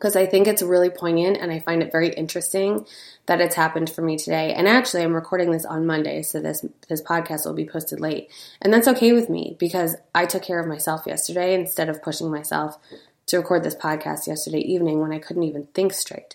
because 0.00 0.16
I 0.16 0.24
think 0.24 0.48
it's 0.48 0.62
really 0.62 0.88
poignant 0.88 1.36
and 1.36 1.52
I 1.52 1.58
find 1.58 1.82
it 1.82 1.92
very 1.92 2.08
interesting 2.08 2.86
that 3.26 3.42
it's 3.42 3.54
happened 3.54 3.90
for 3.90 4.00
me 4.00 4.16
today. 4.16 4.54
And 4.54 4.66
actually, 4.66 5.02
I'm 5.02 5.14
recording 5.14 5.50
this 5.50 5.66
on 5.66 5.86
Monday, 5.86 6.22
so 6.22 6.40
this 6.40 6.64
this 6.88 7.02
podcast 7.02 7.44
will 7.44 7.52
be 7.52 7.66
posted 7.66 8.00
late, 8.00 8.30
and 8.62 8.72
that's 8.72 8.88
okay 8.88 9.12
with 9.12 9.28
me 9.28 9.56
because 9.58 9.96
I 10.14 10.24
took 10.24 10.42
care 10.42 10.58
of 10.58 10.66
myself 10.66 11.02
yesterday 11.06 11.54
instead 11.54 11.90
of 11.90 12.02
pushing 12.02 12.30
myself 12.30 12.78
to 13.26 13.36
record 13.36 13.62
this 13.62 13.76
podcast 13.76 14.26
yesterday 14.26 14.60
evening 14.60 15.00
when 15.00 15.12
I 15.12 15.18
couldn't 15.18 15.44
even 15.44 15.66
think 15.74 15.92
straight. 15.92 16.34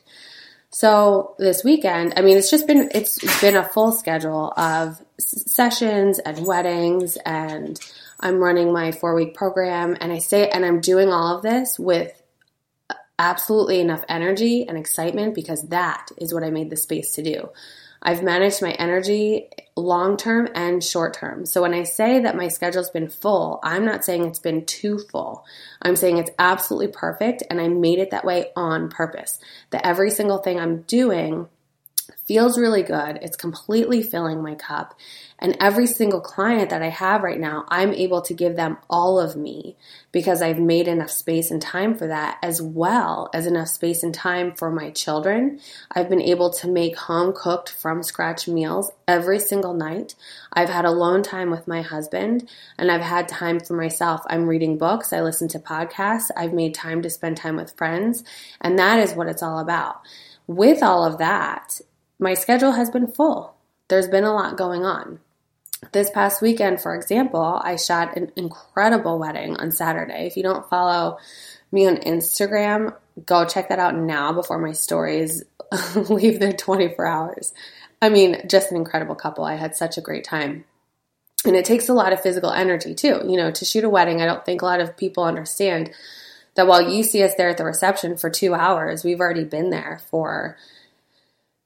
So 0.69 1.35
this 1.39 1.63
weekend, 1.63 2.13
I 2.17 2.21
mean, 2.21 2.37
it's 2.37 2.51
just 2.51 2.67
been 2.67 2.91
it's 2.93 3.41
been 3.41 3.55
a 3.55 3.67
full 3.67 3.91
schedule 3.93 4.53
of 4.55 5.01
sessions 5.17 6.19
and 6.19 6.45
weddings, 6.45 7.17
and 7.17 7.79
I'm 8.19 8.37
running 8.37 8.71
my 8.71 8.91
four 8.91 9.15
week 9.15 9.33
program, 9.33 9.97
and 9.99 10.13
I 10.13 10.19
say, 10.19 10.49
and 10.49 10.63
I'm 10.63 10.81
doing 10.81 11.09
all 11.09 11.35
of 11.35 11.41
this 11.41 11.79
with 11.79 12.21
absolutely 13.19 13.79
enough 13.79 14.03
energy 14.09 14.67
and 14.67 14.77
excitement 14.77 15.35
because 15.35 15.67
that 15.69 16.09
is 16.17 16.33
what 16.33 16.43
I 16.43 16.49
made 16.49 16.69
the 16.69 16.77
space 16.77 17.13
to 17.13 17.23
do. 17.23 17.49
I've 18.01 18.21
managed 18.21 18.61
my 18.61 18.71
energy 18.71 19.49
long 19.75 20.15
term 20.15 20.47
and 20.53 20.83
short 20.83 21.15
term. 21.15 21.45
So 21.45 21.63
when 21.63 21.73
I 21.73 21.83
say 21.83 22.19
that 22.19 22.35
my 22.35 22.49
schedule's 22.49 22.91
been 22.91 23.09
full, 23.09 23.59
I'm 23.63 23.83
not 23.83 24.05
saying 24.05 24.25
it's 24.25 24.39
been 24.39 24.65
too 24.65 24.99
full. 24.99 25.43
I'm 25.81 25.95
saying 25.95 26.17
it's 26.17 26.29
absolutely 26.37 26.89
perfect 26.89 27.41
and 27.49 27.59
I 27.59 27.67
made 27.67 27.97
it 27.97 28.11
that 28.11 28.25
way 28.25 28.51
on 28.55 28.89
purpose. 28.89 29.39
That 29.71 29.85
every 29.85 30.11
single 30.11 30.37
thing 30.37 30.59
I'm 30.59 30.81
doing 30.83 31.47
feels 32.25 32.57
really 32.57 32.83
good. 32.83 33.19
It's 33.21 33.37
completely 33.37 34.01
filling 34.01 34.41
my 34.41 34.55
cup. 34.55 34.95
And 35.37 35.57
every 35.59 35.85
single 35.85 36.21
client 36.21 36.69
that 36.69 36.81
I 36.81 36.89
have 36.89 37.21
right 37.21 37.39
now, 37.39 37.65
I'm 37.67 37.93
able 37.93 38.21
to 38.21 38.33
give 38.33 38.55
them 38.55 38.77
all 38.89 39.19
of 39.19 39.35
me 39.35 39.75
because 40.11 40.41
I've 40.41 40.59
made 40.59 40.87
enough 40.87 41.11
space 41.11 41.51
and 41.51 41.61
time 41.61 41.97
for 41.97 42.07
that, 42.07 42.37
as 42.41 42.61
well 42.61 43.29
as 43.33 43.45
enough 43.45 43.67
space 43.67 44.01
and 44.01 44.13
time 44.13 44.53
for 44.53 44.71
my 44.71 44.91
children. 44.91 45.59
I've 45.91 46.09
been 46.09 46.21
able 46.21 46.51
to 46.51 46.69
make 46.69 46.95
home 46.95 47.33
cooked 47.35 47.69
from 47.69 48.01
scratch 48.01 48.47
meals 48.47 48.91
every 49.07 49.39
single 49.39 49.73
night. 49.73 50.15
I've 50.53 50.69
had 50.69 50.85
alone 50.85 51.21
time 51.21 51.51
with 51.51 51.67
my 51.67 51.81
husband 51.81 52.49
and 52.77 52.89
I've 52.89 53.01
had 53.01 53.27
time 53.27 53.59
for 53.59 53.75
myself. 53.75 54.21
I'm 54.27 54.47
reading 54.47 54.77
books, 54.77 55.11
I 55.11 55.21
listen 55.21 55.47
to 55.49 55.59
podcasts, 55.59 56.31
I've 56.35 56.53
made 56.53 56.73
time 56.73 57.01
to 57.01 57.09
spend 57.09 57.37
time 57.37 57.57
with 57.57 57.75
friends, 57.77 58.23
and 58.61 58.79
that 58.79 58.99
is 58.99 59.13
what 59.13 59.27
it's 59.27 59.43
all 59.43 59.59
about. 59.59 60.01
With 60.47 60.83
all 60.83 61.05
of 61.05 61.17
that, 61.17 61.81
my 62.19 62.33
schedule 62.33 62.73
has 62.73 62.89
been 62.89 63.07
full. 63.07 63.55
There's 63.87 64.07
been 64.07 64.23
a 64.23 64.33
lot 64.33 64.57
going 64.57 64.83
on. 64.83 65.19
This 65.91 66.09
past 66.09 66.41
weekend, 66.41 66.81
for 66.81 66.95
example, 66.95 67.59
I 67.63 67.75
shot 67.75 68.17
an 68.17 68.31
incredible 68.35 69.19
wedding 69.19 69.57
on 69.57 69.71
Saturday. 69.71 70.25
If 70.25 70.37
you 70.37 70.43
don't 70.43 70.67
follow 70.69 71.19
me 71.71 71.87
on 71.87 71.97
Instagram, 71.97 72.95
go 73.25 73.45
check 73.45 73.69
that 73.69 73.79
out 73.79 73.95
now 73.95 74.33
before 74.33 74.57
my 74.57 74.71
stories 74.71 75.43
leave 76.09 76.39
their 76.39 76.53
24 76.53 77.05
hours. 77.05 77.53
I 78.01 78.09
mean, 78.09 78.47
just 78.47 78.71
an 78.71 78.77
incredible 78.77 79.15
couple. 79.15 79.43
I 79.43 79.55
had 79.55 79.75
such 79.75 79.97
a 79.97 80.01
great 80.01 80.23
time. 80.23 80.65
And 81.45 81.55
it 81.55 81.65
takes 81.65 81.89
a 81.89 81.93
lot 81.93 82.13
of 82.13 82.21
physical 82.21 82.51
energy 82.51 82.95
too. 82.95 83.21
You 83.25 83.37
know, 83.37 83.51
to 83.51 83.65
shoot 83.65 83.83
a 83.83 83.89
wedding, 83.89 84.21
I 84.21 84.25
don't 84.25 84.45
think 84.45 84.61
a 84.61 84.65
lot 84.65 84.81
of 84.81 84.97
people 84.97 85.23
understand 85.23 85.91
that 86.55 86.67
while 86.67 86.89
you 86.89 87.03
see 87.03 87.23
us 87.23 87.35
there 87.35 87.49
at 87.49 87.57
the 87.57 87.65
reception 87.65 88.17
for 88.17 88.29
two 88.29 88.53
hours, 88.53 89.03
we've 89.03 89.19
already 89.19 89.43
been 89.43 89.69
there 89.69 90.01
for 90.09 90.57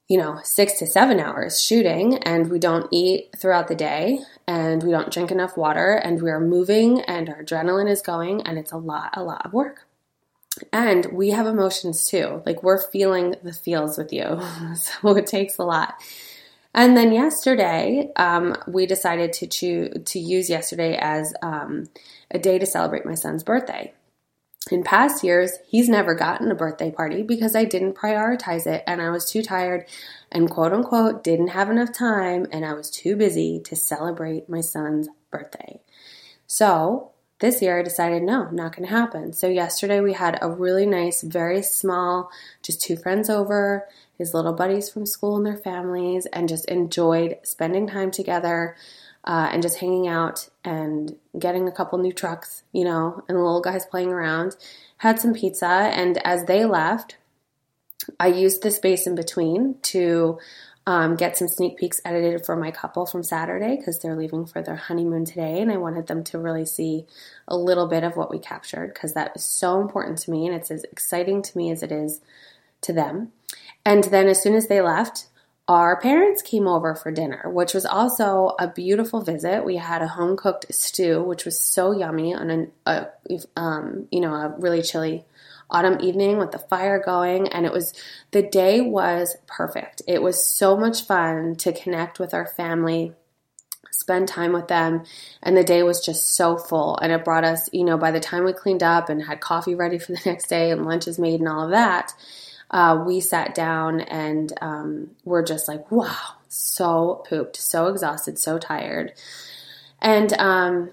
you 0.10 0.18
know, 0.18 0.39
six 0.44 0.74
to 0.80 0.88
seven 0.88 1.20
hours 1.20 1.63
shooting 1.63 2.18
and 2.18 2.50
we 2.50 2.58
don't 2.58 2.88
eat 2.92 3.30
throughout 3.38 3.68
the 3.68 3.75
day 3.75 4.20
and 4.48 4.82
we 4.82 4.89
don't 4.89 5.13
drink 5.13 5.30
enough 5.30 5.56
water 5.56 5.94
and 5.94 6.22
we 6.22 6.32
are 6.32 6.39
moving 6.39 7.01
and 7.01 7.30
our 7.30 7.44
adrenaline 7.44 7.89
is 7.89 8.01
going 8.01 8.42
and 8.42 8.58
it's 8.58 8.72
a 8.72 8.78
lot, 8.78 9.12
a 9.13 9.24
lot 9.24 9.46
of 9.46 9.54
work. 9.54 9.86
And 10.74 11.06
we 11.13 11.30
have 11.30 11.46
emotions 11.46 12.08
too. 12.08 12.42
Like 12.44 12.63
we're 12.63 12.82
feeling 12.82 13.36
the 13.44 13.54
feels 13.54 14.00
with 14.00 14.12
you. 14.12 14.42
so 14.75 15.16
it 15.16 15.28
takes 15.28 15.60
a 15.60 15.63
lot. 15.63 15.94
And 16.74 16.98
then 16.98 17.12
yesterday, 17.12 18.12
um, 18.16 18.56
we 18.68 18.88
decided 18.88 19.34
to 19.34 19.48
choose 19.48 19.94
to 20.06 20.20
use 20.20 20.50
yesterday 20.50 20.98
as 21.00 21.34
um, 21.42 21.88
a 22.32 22.39
day 22.39 22.60
to 22.60 22.66
celebrate 22.66 23.06
my 23.06 23.16
son's 23.16 23.44
birthday. 23.44 23.94
In 24.72 24.84
past 24.84 25.24
years, 25.24 25.54
he's 25.66 25.89
never 25.89 26.13
gotten 26.13 26.51
a 26.51 26.56
birthday 26.56 26.92
party 26.92 27.24
because 27.24 27.56
I 27.56 27.66
didn't 27.66 27.96
prioritize 27.96 28.68
it 28.68 28.84
and 28.86 29.01
I 29.01 29.10
was 29.10 29.30
too 29.30 29.42
tired 29.42 29.88
and 30.32 30.50
quote 30.50 30.74
unquote 30.74 31.24
didn't 31.24 31.50
have 31.50 31.70
enough 31.70 31.92
time 31.94 32.46
and 32.51 32.66
I 32.66 32.74
was 32.74 32.92
too 32.92 33.16
busy 33.16 33.60
to 33.62 33.75
celebrate 33.75 34.50
my 34.50 34.62
son's 34.62 35.08
birthday. 35.32 35.82
So 36.46 37.12
this 37.39 37.62
year 37.62 37.80
I 37.80 37.84
decided 37.84 38.22
no, 38.22 38.50
not 38.51 38.75
going 38.75 38.88
to 38.88 38.94
happen. 38.94 39.32
So 39.34 39.48
yesterday 39.48 40.01
we 40.01 40.13
had 40.13 40.38
a 40.42 40.51
really 40.51 40.86
nice, 40.86 41.22
very 41.22 41.63
small, 41.63 42.30
just 42.62 42.82
two 42.82 42.98
friends 42.98 43.30
over, 43.30 43.88
his 44.18 44.34
little 44.34 44.54
buddies 44.54 44.89
from 44.89 45.06
school 45.06 45.38
and 45.38 45.46
their 45.46 45.58
families, 45.58 46.25
and 46.28 46.50
just 46.50 46.66
enjoyed 46.66 47.38
spending 47.44 47.88
time 47.88 48.12
together 48.12 48.75
uh, 49.25 49.49
and 49.51 49.61
just 49.61 49.79
hanging 49.79 50.07
out 50.07 50.49
and 50.63 51.15
getting 51.38 51.67
a 51.67 51.71
couple 51.71 51.97
new 51.99 52.13
trucks, 52.13 52.63
you 52.71 52.83
know, 52.83 53.23
and 53.27 53.38
the 53.38 53.41
little 53.41 53.61
guys 53.61 53.85
playing 53.85 54.09
around. 54.09 54.55
Had 54.97 55.19
some 55.19 55.33
pizza, 55.33 55.67
and 55.67 56.17
as 56.25 56.45
they 56.45 56.65
left, 56.65 57.17
I 58.19 58.27
used 58.27 58.63
the 58.63 58.71
space 58.71 59.07
in 59.07 59.15
between 59.15 59.75
to 59.83 60.39
um, 60.88 61.15
get 61.15 61.38
some 61.38 61.47
sneak 61.47 61.77
peeks 61.77 62.01
edited 62.03 62.45
for 62.45 62.55
my 62.55 62.71
couple 62.71 63.05
from 63.05 63.23
Saturday 63.23 63.77
because 63.77 63.99
they're 63.99 64.15
leaving 64.15 64.45
for 64.45 64.61
their 64.61 64.75
honeymoon 64.75 65.25
today, 65.25 65.61
and 65.61 65.71
I 65.71 65.77
wanted 65.77 66.07
them 66.07 66.23
to 66.25 66.39
really 66.39 66.65
see 66.65 67.05
a 67.47 67.55
little 67.55 67.88
bit 67.88 68.03
of 68.03 68.17
what 68.17 68.31
we 68.31 68.39
captured 68.39 68.93
because 68.93 69.13
that 69.13 69.33
is 69.35 69.43
so 69.43 69.81
important 69.81 70.17
to 70.19 70.31
me, 70.31 70.47
and 70.47 70.55
it's 70.55 70.71
as 70.71 70.83
exciting 70.85 71.41
to 71.43 71.57
me 71.57 71.71
as 71.71 71.83
it 71.83 71.91
is 71.91 72.21
to 72.81 72.93
them. 72.93 73.31
And 73.85 74.05
then 74.05 74.27
as 74.27 74.41
soon 74.41 74.55
as 74.55 74.67
they 74.67 74.81
left, 74.81 75.27
our 75.69 76.01
parents 76.01 76.41
came 76.41 76.67
over 76.67 76.95
for 76.95 77.11
dinner, 77.11 77.43
which 77.45 77.75
was 77.75 77.85
also 77.85 78.55
a 78.57 78.67
beautiful 78.67 79.21
visit. 79.21 79.63
We 79.63 79.75
had 79.75 80.01
a 80.01 80.07
home 80.07 80.35
cooked 80.35 80.65
stew, 80.73 81.21
which 81.21 81.45
was 81.45 81.59
so 81.59 81.91
yummy 81.91 82.33
on 82.33 82.49
an, 82.49 82.71
a, 82.88 83.05
um, 83.55 84.07
you 84.11 84.19
know, 84.19 84.33
a 84.33 84.55
really 84.57 84.81
chilly 84.81 85.25
autumn 85.69 85.99
evening 86.01 86.39
with 86.39 86.51
the 86.51 86.57
fire 86.57 86.99
going. 86.99 87.49
And 87.49 87.67
it 87.67 87.71
was, 87.71 87.93
the 88.31 88.41
day 88.41 88.81
was 88.81 89.38
perfect. 89.45 90.01
It 90.07 90.23
was 90.23 90.43
so 90.43 90.75
much 90.75 91.03
fun 91.03 91.55
to 91.57 91.71
connect 91.71 92.17
with 92.19 92.33
our 92.33 92.47
family, 92.47 93.13
spend 93.91 94.27
time 94.27 94.53
with 94.53 94.69
them. 94.69 95.03
And 95.43 95.55
the 95.55 95.63
day 95.63 95.83
was 95.83 96.03
just 96.03 96.35
so 96.35 96.57
full. 96.57 96.97
And 96.97 97.11
it 97.11 97.23
brought 97.23 97.45
us, 97.45 97.69
you 97.71 97.83
know, 97.83 97.99
by 97.99 98.09
the 98.09 98.19
time 98.19 98.43
we 98.43 98.53
cleaned 98.53 98.81
up 98.81 99.07
and 99.07 99.21
had 99.21 99.39
coffee 99.39 99.75
ready 99.75 99.99
for 99.99 100.13
the 100.13 100.21
next 100.25 100.47
day 100.47 100.71
and 100.71 100.83
lunches 100.83 101.19
made 101.19 101.41
and 101.41 101.47
all 101.47 101.65
of 101.65 101.69
that, 101.69 102.11
uh, 102.71 103.03
we 103.05 103.19
sat 103.19 103.55
down 103.55 104.01
and 104.01 104.53
um, 104.61 105.11
we're 105.23 105.43
just 105.43 105.67
like, 105.67 105.91
wow, 105.91 106.35
so 106.47 107.23
pooped, 107.27 107.55
so 107.55 107.88
exhausted, 107.88 108.38
so 108.38 108.57
tired. 108.59 109.13
And 110.01 110.31
um, 110.33 110.91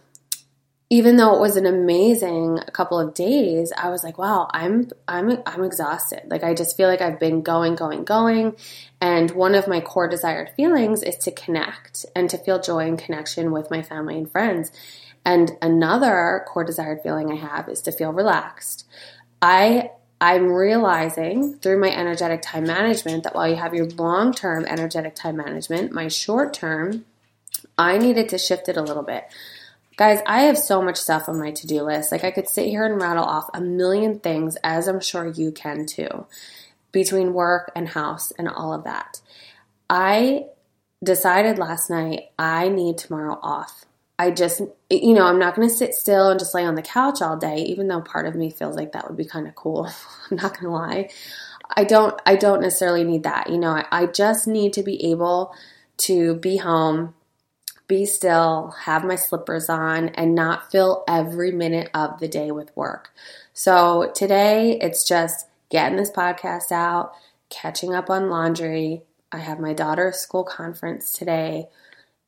even 0.88 1.16
though 1.16 1.34
it 1.34 1.40
was 1.40 1.56
an 1.56 1.66
amazing 1.66 2.60
couple 2.72 2.98
of 2.98 3.12
days, 3.12 3.72
I 3.76 3.90
was 3.90 4.04
like, 4.04 4.18
wow, 4.18 4.48
I'm 4.52 4.90
I'm 5.08 5.42
I'm 5.44 5.64
exhausted. 5.64 6.22
Like 6.26 6.44
I 6.44 6.54
just 6.54 6.76
feel 6.76 6.88
like 6.88 7.00
I've 7.00 7.18
been 7.18 7.42
going, 7.42 7.74
going, 7.74 8.04
going. 8.04 8.56
And 9.00 9.30
one 9.32 9.54
of 9.54 9.66
my 9.66 9.80
core 9.80 10.08
desired 10.08 10.50
feelings 10.56 11.02
is 11.02 11.16
to 11.18 11.32
connect 11.32 12.06
and 12.14 12.30
to 12.30 12.38
feel 12.38 12.60
joy 12.60 12.86
and 12.86 12.98
connection 12.98 13.50
with 13.50 13.70
my 13.70 13.82
family 13.82 14.16
and 14.16 14.30
friends. 14.30 14.70
And 15.24 15.52
another 15.60 16.44
core 16.46 16.62
desired 16.62 17.00
feeling 17.02 17.32
I 17.32 17.36
have 17.36 17.68
is 17.68 17.82
to 17.82 17.92
feel 17.92 18.12
relaxed. 18.12 18.86
I 19.42 19.90
I'm 20.20 20.50
realizing 20.50 21.58
through 21.58 21.80
my 21.80 21.90
energetic 21.90 22.40
time 22.42 22.64
management 22.64 23.24
that 23.24 23.34
while 23.34 23.48
you 23.48 23.56
have 23.56 23.74
your 23.74 23.86
long 23.86 24.32
term 24.32 24.64
energetic 24.64 25.14
time 25.14 25.36
management, 25.36 25.92
my 25.92 26.08
short 26.08 26.54
term, 26.54 27.04
I 27.76 27.98
needed 27.98 28.28
to 28.30 28.38
shift 28.38 28.68
it 28.68 28.76
a 28.76 28.82
little 28.82 29.02
bit. 29.02 29.24
Guys, 29.96 30.20
I 30.26 30.42
have 30.42 30.58
so 30.58 30.82
much 30.82 30.96
stuff 30.96 31.28
on 31.28 31.38
my 31.38 31.52
to 31.52 31.66
do 31.66 31.82
list. 31.82 32.12
Like, 32.12 32.22
I 32.22 32.30
could 32.30 32.48
sit 32.48 32.66
here 32.66 32.84
and 32.84 33.00
rattle 33.00 33.24
off 33.24 33.48
a 33.54 33.62
million 33.62 34.18
things, 34.18 34.56
as 34.62 34.88
I'm 34.88 35.00
sure 35.00 35.26
you 35.26 35.50
can 35.52 35.86
too, 35.86 36.26
between 36.92 37.32
work 37.32 37.72
and 37.74 37.88
house 37.88 38.30
and 38.38 38.46
all 38.46 38.74
of 38.74 38.84
that. 38.84 39.22
I 39.88 40.46
decided 41.02 41.58
last 41.58 41.88
night 41.88 42.30
I 42.38 42.68
need 42.68 42.98
tomorrow 42.98 43.38
off. 43.42 43.85
I 44.18 44.30
just, 44.30 44.62
you 44.88 45.12
know, 45.12 45.26
I'm 45.26 45.38
not 45.38 45.54
going 45.54 45.68
to 45.68 45.74
sit 45.74 45.94
still 45.94 46.30
and 46.30 46.40
just 46.40 46.54
lay 46.54 46.64
on 46.64 46.74
the 46.74 46.82
couch 46.82 47.20
all 47.20 47.36
day, 47.36 47.58
even 47.58 47.88
though 47.88 48.00
part 48.00 48.26
of 48.26 48.34
me 48.34 48.50
feels 48.50 48.74
like 48.74 48.92
that 48.92 49.06
would 49.06 49.16
be 49.16 49.26
kind 49.26 49.46
of 49.46 49.54
cool. 49.54 49.86
I'm 50.30 50.36
not 50.38 50.54
going 50.54 50.64
to 50.64 50.70
lie. 50.70 51.10
I 51.76 51.84
don't, 51.84 52.18
I 52.24 52.36
don't 52.36 52.62
necessarily 52.62 53.04
need 53.04 53.24
that. 53.24 53.50
You 53.50 53.58
know, 53.58 53.70
I, 53.70 53.84
I 53.90 54.06
just 54.06 54.46
need 54.46 54.72
to 54.74 54.82
be 54.82 55.10
able 55.10 55.54
to 55.98 56.36
be 56.36 56.56
home, 56.56 57.14
be 57.88 58.06
still, 58.06 58.74
have 58.84 59.04
my 59.04 59.16
slippers 59.16 59.68
on, 59.68 60.08
and 60.10 60.34
not 60.34 60.70
fill 60.70 61.04
every 61.06 61.52
minute 61.52 61.90
of 61.92 62.18
the 62.18 62.28
day 62.28 62.50
with 62.50 62.74
work. 62.76 63.10
So 63.52 64.12
today 64.14 64.78
it's 64.80 65.06
just 65.06 65.46
getting 65.68 65.98
this 65.98 66.10
podcast 66.10 66.72
out, 66.72 67.12
catching 67.50 67.92
up 67.92 68.08
on 68.08 68.30
laundry. 68.30 69.02
I 69.30 69.38
have 69.38 69.58
my 69.60 69.74
daughter's 69.74 70.16
school 70.16 70.44
conference 70.44 71.12
today 71.12 71.68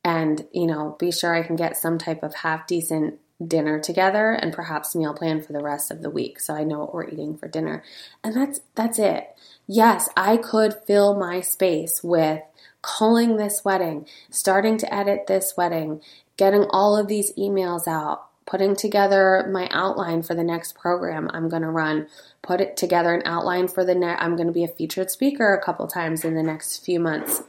and 0.03 0.47
you 0.53 0.65
know 0.65 0.95
be 0.99 1.11
sure 1.11 1.35
i 1.35 1.43
can 1.43 1.55
get 1.55 1.77
some 1.77 1.97
type 1.97 2.23
of 2.23 2.35
half 2.35 2.65
decent 2.67 3.19
dinner 3.45 3.79
together 3.79 4.33
and 4.33 4.53
perhaps 4.53 4.95
meal 4.95 5.13
plan 5.13 5.41
for 5.41 5.53
the 5.53 5.63
rest 5.63 5.91
of 5.91 6.01
the 6.01 6.09
week 6.09 6.39
so 6.39 6.53
i 6.53 6.63
know 6.63 6.79
what 6.79 6.93
we're 6.93 7.07
eating 7.07 7.37
for 7.37 7.47
dinner. 7.47 7.83
And 8.23 8.35
that's 8.35 8.59
that's 8.75 8.99
it. 8.99 9.29
Yes 9.67 10.09
i 10.17 10.37
could 10.37 10.75
fill 10.85 11.17
my 11.17 11.41
space 11.41 12.01
with 12.03 12.41
calling 12.81 13.37
this 13.37 13.63
wedding 13.63 14.05
starting 14.29 14.77
to 14.77 14.93
edit 14.93 15.27
this 15.27 15.53
wedding 15.55 16.01
getting 16.37 16.65
all 16.69 16.97
of 16.97 17.07
these 17.07 17.33
emails 17.35 17.87
out 17.87 18.25
putting 18.45 18.75
together 18.75 19.47
my 19.51 19.67
outline 19.71 20.23
for 20.23 20.33
the 20.33 20.43
next 20.43 20.75
program 20.75 21.29
i'm 21.33 21.49
going 21.49 21.61
to 21.61 21.69
run 21.69 22.07
put 22.41 22.61
it 22.61 22.77
together 22.77 23.13
an 23.13 23.21
outline 23.25 23.67
for 23.67 23.83
the 23.83 23.93
next 23.93 24.21
i'm 24.21 24.37
going 24.37 24.47
to 24.47 24.53
be 24.53 24.63
a 24.63 24.67
featured 24.67 25.11
speaker 25.11 25.53
a 25.53 25.63
couple 25.63 25.87
times 25.87 26.23
in 26.23 26.35
the 26.35 26.43
next 26.43 26.83
few 26.83 26.99
months. 26.99 27.43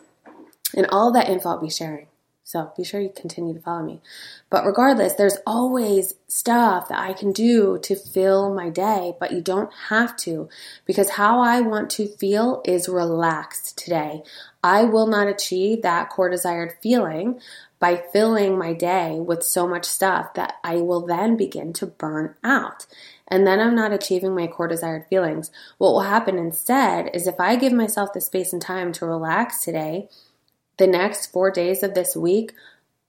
And 0.76 0.86
all 0.90 1.12
that 1.12 1.28
info 1.28 1.50
i'll 1.50 1.60
be 1.60 1.70
sharing 1.70 2.08
so 2.44 2.72
be 2.76 2.82
sure 2.82 3.00
you 3.00 3.12
continue 3.14 3.54
to 3.54 3.60
follow 3.60 3.84
me. 3.84 4.00
But 4.50 4.66
regardless, 4.66 5.14
there's 5.14 5.38
always 5.46 6.14
stuff 6.26 6.88
that 6.88 6.98
I 6.98 7.12
can 7.12 7.32
do 7.32 7.78
to 7.82 7.94
fill 7.94 8.52
my 8.52 8.70
day, 8.70 9.14
but 9.20 9.30
you 9.30 9.40
don't 9.40 9.72
have 9.88 10.16
to 10.18 10.48
because 10.84 11.10
how 11.10 11.40
I 11.40 11.60
want 11.60 11.90
to 11.90 12.08
feel 12.08 12.60
is 12.64 12.88
relaxed 12.88 13.78
today. 13.78 14.22
I 14.64 14.82
will 14.84 15.06
not 15.06 15.28
achieve 15.28 15.82
that 15.82 16.10
core 16.10 16.28
desired 16.28 16.74
feeling 16.82 17.40
by 17.78 18.02
filling 18.12 18.58
my 18.58 18.74
day 18.74 19.18
with 19.20 19.42
so 19.42 19.66
much 19.66 19.84
stuff 19.84 20.34
that 20.34 20.54
I 20.62 20.76
will 20.76 21.06
then 21.06 21.36
begin 21.36 21.72
to 21.74 21.86
burn 21.86 22.34
out. 22.44 22.86
And 23.26 23.46
then 23.46 23.60
I'm 23.60 23.76
not 23.76 23.92
achieving 23.92 24.34
my 24.34 24.48
core 24.48 24.68
desired 24.68 25.06
feelings. 25.08 25.50
What 25.78 25.92
will 25.92 26.00
happen 26.00 26.36
instead 26.36 27.10
is 27.14 27.26
if 27.26 27.38
I 27.38 27.56
give 27.56 27.72
myself 27.72 28.12
the 28.12 28.20
space 28.20 28.52
and 28.52 28.60
time 28.60 28.92
to 28.94 29.06
relax 29.06 29.64
today, 29.64 30.08
the 30.80 30.86
next 30.86 31.26
four 31.26 31.50
days 31.50 31.82
of 31.82 31.92
this 31.92 32.16
week, 32.16 32.54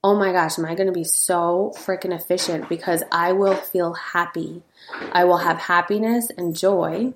oh 0.04 0.14
my 0.14 0.30
gosh, 0.30 0.58
am 0.58 0.66
I 0.66 0.74
going 0.74 0.88
to 0.88 0.92
be 0.92 1.04
so 1.04 1.72
freaking 1.74 2.14
efficient 2.14 2.68
because 2.68 3.02
I 3.10 3.32
will 3.32 3.54
feel 3.54 3.94
happy. 3.94 4.62
I 5.10 5.24
will 5.24 5.38
have 5.38 5.56
happiness 5.56 6.30
and 6.36 6.54
joy 6.54 7.14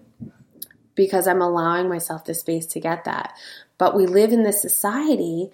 because 0.94 1.28
I'm 1.28 1.42
allowing 1.42 1.90
myself 1.90 2.24
the 2.24 2.32
space 2.32 2.64
to 2.68 2.80
get 2.80 3.04
that. 3.04 3.36
But 3.76 3.94
we 3.94 4.06
live 4.06 4.32
in 4.32 4.44
this 4.44 4.62
society 4.62 5.50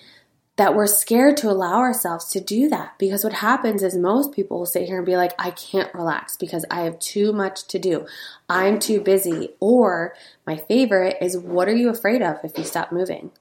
that 0.54 0.76
we're 0.76 0.86
scared 0.86 1.36
to 1.38 1.50
allow 1.50 1.78
ourselves 1.78 2.26
to 2.26 2.40
do 2.40 2.68
that 2.68 2.96
because 2.96 3.24
what 3.24 3.32
happens 3.32 3.82
is 3.82 3.96
most 3.96 4.32
people 4.32 4.60
will 4.60 4.66
sit 4.66 4.86
here 4.86 4.98
and 4.98 5.06
be 5.06 5.16
like, 5.16 5.32
I 5.36 5.50
can't 5.50 5.92
relax 5.92 6.36
because 6.36 6.64
I 6.70 6.82
have 6.82 7.00
too 7.00 7.32
much 7.32 7.66
to 7.68 7.78
do. 7.80 8.06
I'm 8.48 8.78
too 8.78 9.00
busy. 9.00 9.54
Or 9.58 10.14
my 10.46 10.58
favorite 10.58 11.16
is, 11.20 11.36
what 11.36 11.66
are 11.66 11.74
you 11.74 11.88
afraid 11.88 12.22
of 12.22 12.36
if 12.44 12.56
you 12.56 12.62
stop 12.62 12.92
moving? 12.92 13.32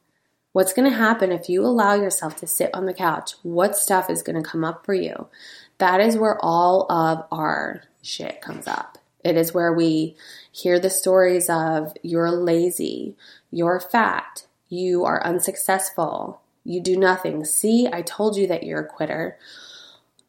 What's 0.53 0.73
going 0.73 0.89
to 0.89 0.97
happen 0.97 1.31
if 1.31 1.47
you 1.47 1.63
allow 1.65 1.93
yourself 1.93 2.35
to 2.37 2.47
sit 2.47 2.71
on 2.73 2.85
the 2.85 2.93
couch? 2.93 3.35
What 3.41 3.77
stuff 3.77 4.09
is 4.09 4.21
going 4.21 4.41
to 4.41 4.47
come 4.47 4.65
up 4.65 4.85
for 4.85 4.93
you? 4.93 5.27
That 5.77 6.01
is 6.01 6.17
where 6.17 6.37
all 6.43 6.91
of 6.91 7.25
our 7.31 7.83
shit 8.01 8.41
comes 8.41 8.67
up. 8.67 8.97
It 9.23 9.37
is 9.37 9.53
where 9.53 9.71
we 9.71 10.17
hear 10.51 10.79
the 10.79 10.89
stories 10.89 11.49
of 11.49 11.93
you're 12.03 12.31
lazy, 12.31 13.15
you're 13.49 13.79
fat, 13.79 14.45
you 14.67 15.05
are 15.05 15.25
unsuccessful, 15.25 16.41
you 16.63 16.81
do 16.81 16.97
nothing. 16.97 17.45
See, 17.45 17.87
I 17.91 18.01
told 18.01 18.35
you 18.35 18.47
that 18.47 18.63
you're 18.63 18.81
a 18.81 18.87
quitter. 18.87 19.37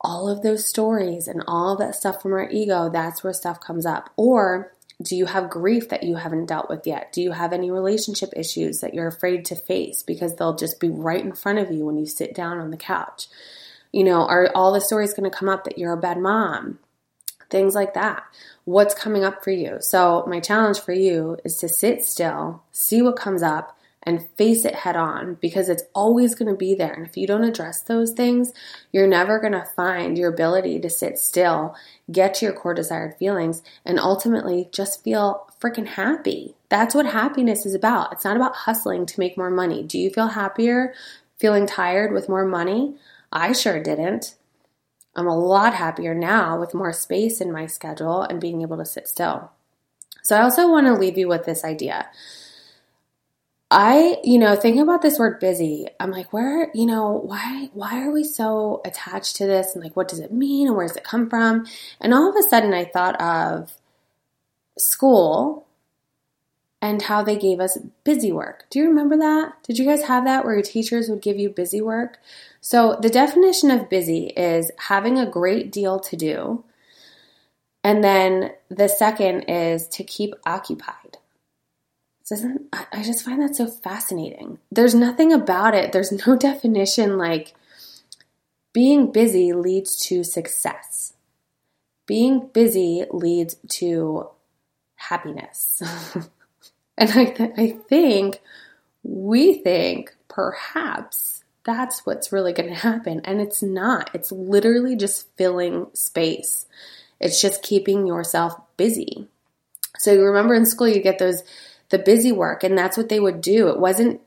All 0.00 0.28
of 0.28 0.42
those 0.42 0.68
stories 0.68 1.26
and 1.26 1.42
all 1.46 1.76
that 1.76 1.94
stuff 1.94 2.22
from 2.22 2.32
our 2.32 2.48
ego, 2.48 2.90
that's 2.90 3.24
where 3.24 3.32
stuff 3.32 3.60
comes 3.60 3.86
up. 3.86 4.10
Or 4.16 4.72
do 5.02 5.16
you 5.16 5.26
have 5.26 5.50
grief 5.50 5.88
that 5.88 6.02
you 6.02 6.16
haven't 6.16 6.46
dealt 6.46 6.68
with 6.68 6.86
yet? 6.86 7.12
Do 7.12 7.20
you 7.20 7.32
have 7.32 7.52
any 7.52 7.70
relationship 7.70 8.30
issues 8.36 8.80
that 8.80 8.94
you're 8.94 9.06
afraid 9.06 9.44
to 9.46 9.56
face 9.56 10.02
because 10.02 10.36
they'll 10.36 10.56
just 10.56 10.80
be 10.80 10.88
right 10.88 11.24
in 11.24 11.32
front 11.32 11.58
of 11.58 11.70
you 11.70 11.84
when 11.84 11.98
you 11.98 12.06
sit 12.06 12.34
down 12.34 12.58
on 12.58 12.70
the 12.70 12.76
couch? 12.76 13.26
You 13.92 14.04
know, 14.04 14.26
are 14.26 14.50
all 14.54 14.72
the 14.72 14.80
stories 14.80 15.12
going 15.12 15.30
to 15.30 15.36
come 15.36 15.48
up 15.48 15.64
that 15.64 15.78
you're 15.78 15.92
a 15.92 16.00
bad 16.00 16.18
mom? 16.18 16.78
Things 17.50 17.74
like 17.74 17.94
that. 17.94 18.22
What's 18.64 18.94
coming 18.94 19.24
up 19.24 19.44
for 19.44 19.50
you? 19.50 19.76
So, 19.80 20.24
my 20.26 20.40
challenge 20.40 20.80
for 20.80 20.92
you 20.92 21.36
is 21.44 21.56
to 21.58 21.68
sit 21.68 22.02
still, 22.02 22.62
see 22.72 23.02
what 23.02 23.16
comes 23.16 23.42
up, 23.42 23.76
and 24.02 24.28
face 24.36 24.64
it 24.64 24.74
head 24.74 24.96
on 24.96 25.34
because 25.40 25.68
it's 25.68 25.84
always 25.94 26.34
going 26.34 26.50
to 26.50 26.56
be 26.56 26.74
there. 26.74 26.92
And 26.92 27.06
if 27.06 27.16
you 27.16 27.26
don't 27.26 27.44
address 27.44 27.80
those 27.82 28.12
things, 28.12 28.52
you're 28.90 29.06
never 29.06 29.38
going 29.38 29.52
to 29.52 29.68
find 29.76 30.18
your 30.18 30.32
ability 30.32 30.80
to 30.80 30.90
sit 30.90 31.18
still, 31.18 31.74
get 32.10 32.34
to 32.34 32.46
your 32.46 32.54
core 32.54 32.74
desired 32.74 33.16
feelings, 33.16 33.62
and 33.84 34.00
ultimately 34.00 34.68
just 34.72 35.04
feel 35.04 35.46
freaking 35.60 35.86
happy. 35.86 36.56
That's 36.68 36.94
what 36.94 37.06
happiness 37.06 37.64
is 37.64 37.74
about. 37.74 38.12
It's 38.12 38.24
not 38.24 38.36
about 38.36 38.56
hustling 38.56 39.06
to 39.06 39.20
make 39.20 39.36
more 39.36 39.50
money. 39.50 39.82
Do 39.82 39.98
you 39.98 40.10
feel 40.10 40.28
happier 40.28 40.94
feeling 41.38 41.66
tired 41.66 42.12
with 42.12 42.28
more 42.28 42.44
money? 42.44 42.96
I 43.30 43.52
sure 43.52 43.82
didn't. 43.82 44.34
I'm 45.14 45.26
a 45.26 45.38
lot 45.38 45.74
happier 45.74 46.14
now 46.14 46.58
with 46.58 46.74
more 46.74 46.92
space 46.92 47.40
in 47.40 47.52
my 47.52 47.66
schedule 47.66 48.22
and 48.22 48.40
being 48.40 48.62
able 48.62 48.78
to 48.78 48.84
sit 48.84 49.06
still. 49.06 49.52
So, 50.22 50.36
I 50.36 50.42
also 50.42 50.70
want 50.70 50.86
to 50.86 50.94
leave 50.94 51.18
you 51.18 51.28
with 51.28 51.44
this 51.44 51.64
idea 51.64 52.08
I, 53.72 54.18
you 54.22 54.38
know, 54.38 54.54
thinking 54.54 54.82
about 54.82 55.00
this 55.00 55.18
word 55.18 55.40
busy, 55.40 55.86
I'm 55.98 56.10
like, 56.10 56.30
where, 56.30 56.70
you 56.74 56.84
know, 56.84 57.22
why 57.24 57.70
why 57.72 58.02
are 58.04 58.12
we 58.12 58.22
so 58.22 58.82
attached 58.84 59.36
to 59.36 59.46
this 59.46 59.74
and 59.74 59.82
like 59.82 59.96
what 59.96 60.08
does 60.08 60.20
it 60.20 60.30
mean 60.30 60.68
and 60.68 60.76
where 60.76 60.86
does 60.86 60.96
it 60.96 61.04
come 61.04 61.30
from? 61.30 61.66
And 61.98 62.12
all 62.12 62.28
of 62.28 62.36
a 62.36 62.48
sudden 62.48 62.74
I 62.74 62.84
thought 62.84 63.18
of 63.18 63.72
school 64.78 65.66
and 66.82 67.00
how 67.00 67.22
they 67.22 67.38
gave 67.38 67.60
us 67.60 67.78
busy 68.04 68.30
work. 68.30 68.66
Do 68.68 68.78
you 68.78 68.88
remember 68.88 69.16
that? 69.16 69.54
Did 69.62 69.78
you 69.78 69.86
guys 69.86 70.02
have 70.02 70.26
that 70.26 70.44
where 70.44 70.54
your 70.54 70.62
teachers 70.62 71.08
would 71.08 71.22
give 71.22 71.38
you 71.38 71.48
busy 71.48 71.80
work? 71.80 72.18
So 72.60 72.98
the 73.00 73.08
definition 73.08 73.70
of 73.70 73.88
busy 73.88 74.26
is 74.36 74.70
having 74.80 75.18
a 75.18 75.30
great 75.30 75.72
deal 75.72 75.98
to 76.00 76.16
do. 76.16 76.62
And 77.82 78.04
then 78.04 78.52
the 78.68 78.88
second 78.88 79.44
is 79.44 79.88
to 79.88 80.04
keep 80.04 80.34
occupied 80.44 81.01
I 82.92 83.02
just 83.02 83.24
find 83.24 83.42
that 83.42 83.56
so 83.56 83.66
fascinating. 83.66 84.58
There's 84.70 84.94
nothing 84.94 85.32
about 85.32 85.74
it. 85.74 85.92
There's 85.92 86.26
no 86.26 86.36
definition 86.38 87.18
like 87.18 87.54
being 88.72 89.12
busy 89.12 89.52
leads 89.52 89.96
to 90.06 90.24
success. 90.24 91.14
Being 92.06 92.48
busy 92.52 93.04
leads 93.10 93.56
to 93.68 94.28
happiness. 94.96 95.82
and 96.98 97.10
I, 97.10 97.24
th- 97.26 97.52
I 97.56 97.76
think 97.88 98.40
we 99.02 99.54
think 99.54 100.14
perhaps 100.28 101.44
that's 101.64 102.04
what's 102.04 102.32
really 102.32 102.52
going 102.52 102.68
to 102.68 102.74
happen. 102.74 103.20
And 103.24 103.40
it's 103.40 103.62
not. 103.62 104.10
It's 104.14 104.32
literally 104.32 104.96
just 104.96 105.28
filling 105.36 105.88
space. 105.92 106.66
It's 107.20 107.40
just 107.40 107.62
keeping 107.62 108.06
yourself 108.06 108.60
busy. 108.76 109.28
So 109.98 110.12
you 110.12 110.22
remember 110.22 110.54
in 110.54 110.66
school, 110.66 110.88
you 110.88 111.00
get 111.00 111.18
those 111.18 111.42
the 111.92 111.98
busy 111.98 112.32
work. 112.32 112.64
And 112.64 112.76
that's 112.76 112.96
what 112.96 113.10
they 113.10 113.20
would 113.20 113.40
do. 113.40 113.68
It 113.68 113.78
wasn't 113.78 114.20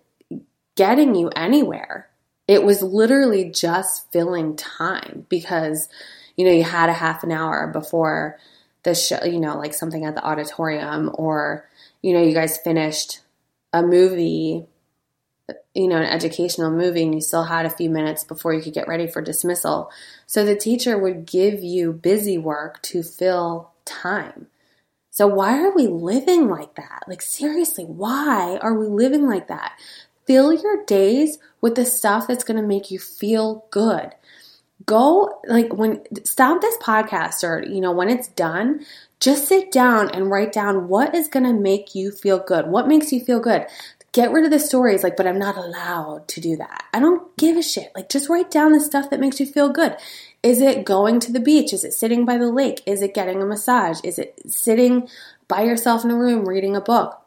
getting 0.75 1.15
you 1.15 1.29
anywhere. 1.35 2.07
It 2.47 2.63
was 2.63 2.83
literally 2.83 3.49
just 3.49 4.09
filling 4.11 4.55
time 4.55 5.25
because, 5.29 5.89
you 6.37 6.45
know, 6.45 6.51
you 6.51 6.63
had 6.63 6.89
a 6.89 6.93
half 6.93 7.23
an 7.23 7.31
hour 7.31 7.67
before 7.67 8.37
the 8.83 8.93
show, 8.93 9.23
you 9.25 9.39
know, 9.39 9.57
like 9.57 9.73
something 9.73 10.05
at 10.05 10.13
the 10.13 10.23
auditorium 10.23 11.09
or, 11.15 11.67
you 12.03 12.13
know, 12.13 12.21
you 12.21 12.35
guys 12.35 12.59
finished 12.59 13.21
a 13.73 13.81
movie, 13.81 14.67
you 15.73 15.87
know, 15.87 15.97
an 15.97 16.03
educational 16.03 16.69
movie 16.69 17.01
and 17.01 17.15
you 17.15 17.21
still 17.21 17.45
had 17.45 17.65
a 17.65 17.71
few 17.71 17.89
minutes 17.89 18.23
before 18.23 18.53
you 18.53 18.61
could 18.61 18.75
get 18.75 18.87
ready 18.87 19.07
for 19.07 19.23
dismissal. 19.23 19.89
So 20.27 20.45
the 20.45 20.55
teacher 20.55 20.99
would 20.99 21.25
give 21.25 21.63
you 21.63 21.93
busy 21.93 22.37
work 22.37 22.83
to 22.83 23.01
fill 23.01 23.71
time. 23.85 24.47
So, 25.15 25.27
why 25.27 25.63
are 25.63 25.73
we 25.73 25.87
living 25.87 26.49
like 26.49 26.75
that? 26.75 27.03
Like, 27.07 27.21
seriously, 27.21 27.85
why 27.85 28.59
are 28.61 28.77
we 28.77 28.85
living 28.85 29.25
like 29.25 29.47
that? 29.47 29.79
Fill 30.27 30.51
your 30.51 30.83
days 30.83 31.37
with 31.61 31.75
the 31.75 31.85
stuff 31.85 32.27
that's 32.27 32.43
going 32.43 32.59
to 32.59 32.67
make 32.67 32.91
you 32.91 32.99
feel 32.99 33.65
good. 33.71 34.13
Go, 34.85 35.39
like, 35.47 35.73
when 35.73 36.01
stop 36.25 36.59
this 36.59 36.77
podcast 36.79 37.45
or, 37.45 37.63
you 37.65 37.79
know, 37.79 37.93
when 37.93 38.09
it's 38.09 38.27
done, 38.27 38.85
just 39.21 39.47
sit 39.47 39.71
down 39.71 40.09
and 40.09 40.29
write 40.29 40.51
down 40.51 40.89
what 40.89 41.15
is 41.15 41.29
going 41.29 41.45
to 41.45 41.53
make 41.53 41.95
you 41.95 42.11
feel 42.11 42.39
good. 42.39 42.67
What 42.67 42.89
makes 42.89 43.13
you 43.13 43.21
feel 43.23 43.39
good? 43.39 43.67
Get 44.11 44.33
rid 44.33 44.43
of 44.43 44.51
the 44.51 44.59
stories 44.59 45.01
like, 45.01 45.15
but 45.15 45.27
I'm 45.27 45.39
not 45.39 45.55
allowed 45.55 46.27
to 46.27 46.41
do 46.41 46.57
that. 46.57 46.83
I 46.93 46.99
don't 46.99 47.35
give 47.37 47.55
a 47.55 47.63
shit. 47.63 47.93
Like, 47.95 48.09
just 48.09 48.27
write 48.27 48.51
down 48.51 48.73
the 48.73 48.81
stuff 48.81 49.09
that 49.11 49.21
makes 49.21 49.39
you 49.39 49.45
feel 49.45 49.69
good. 49.69 49.95
Is 50.45 50.61
it 50.61 50.85
going 50.85 51.19
to 51.21 51.31
the 51.31 51.39
beach? 51.39 51.73
Is 51.73 51.83
it 51.83 51.93
sitting 51.93 52.23
by 52.23 52.37
the 52.37 52.51
lake? 52.51 52.83
Is 52.85 53.01
it 53.01 53.15
getting 53.15 53.41
a 53.41 53.45
massage? 53.47 53.99
Is 54.03 54.19
it 54.19 54.39
sitting 54.45 55.09
by 55.47 55.63
yourself 55.63 56.05
in 56.05 56.11
a 56.11 56.15
room 56.15 56.47
reading 56.47 56.75
a 56.75 56.81
book? 56.81 57.19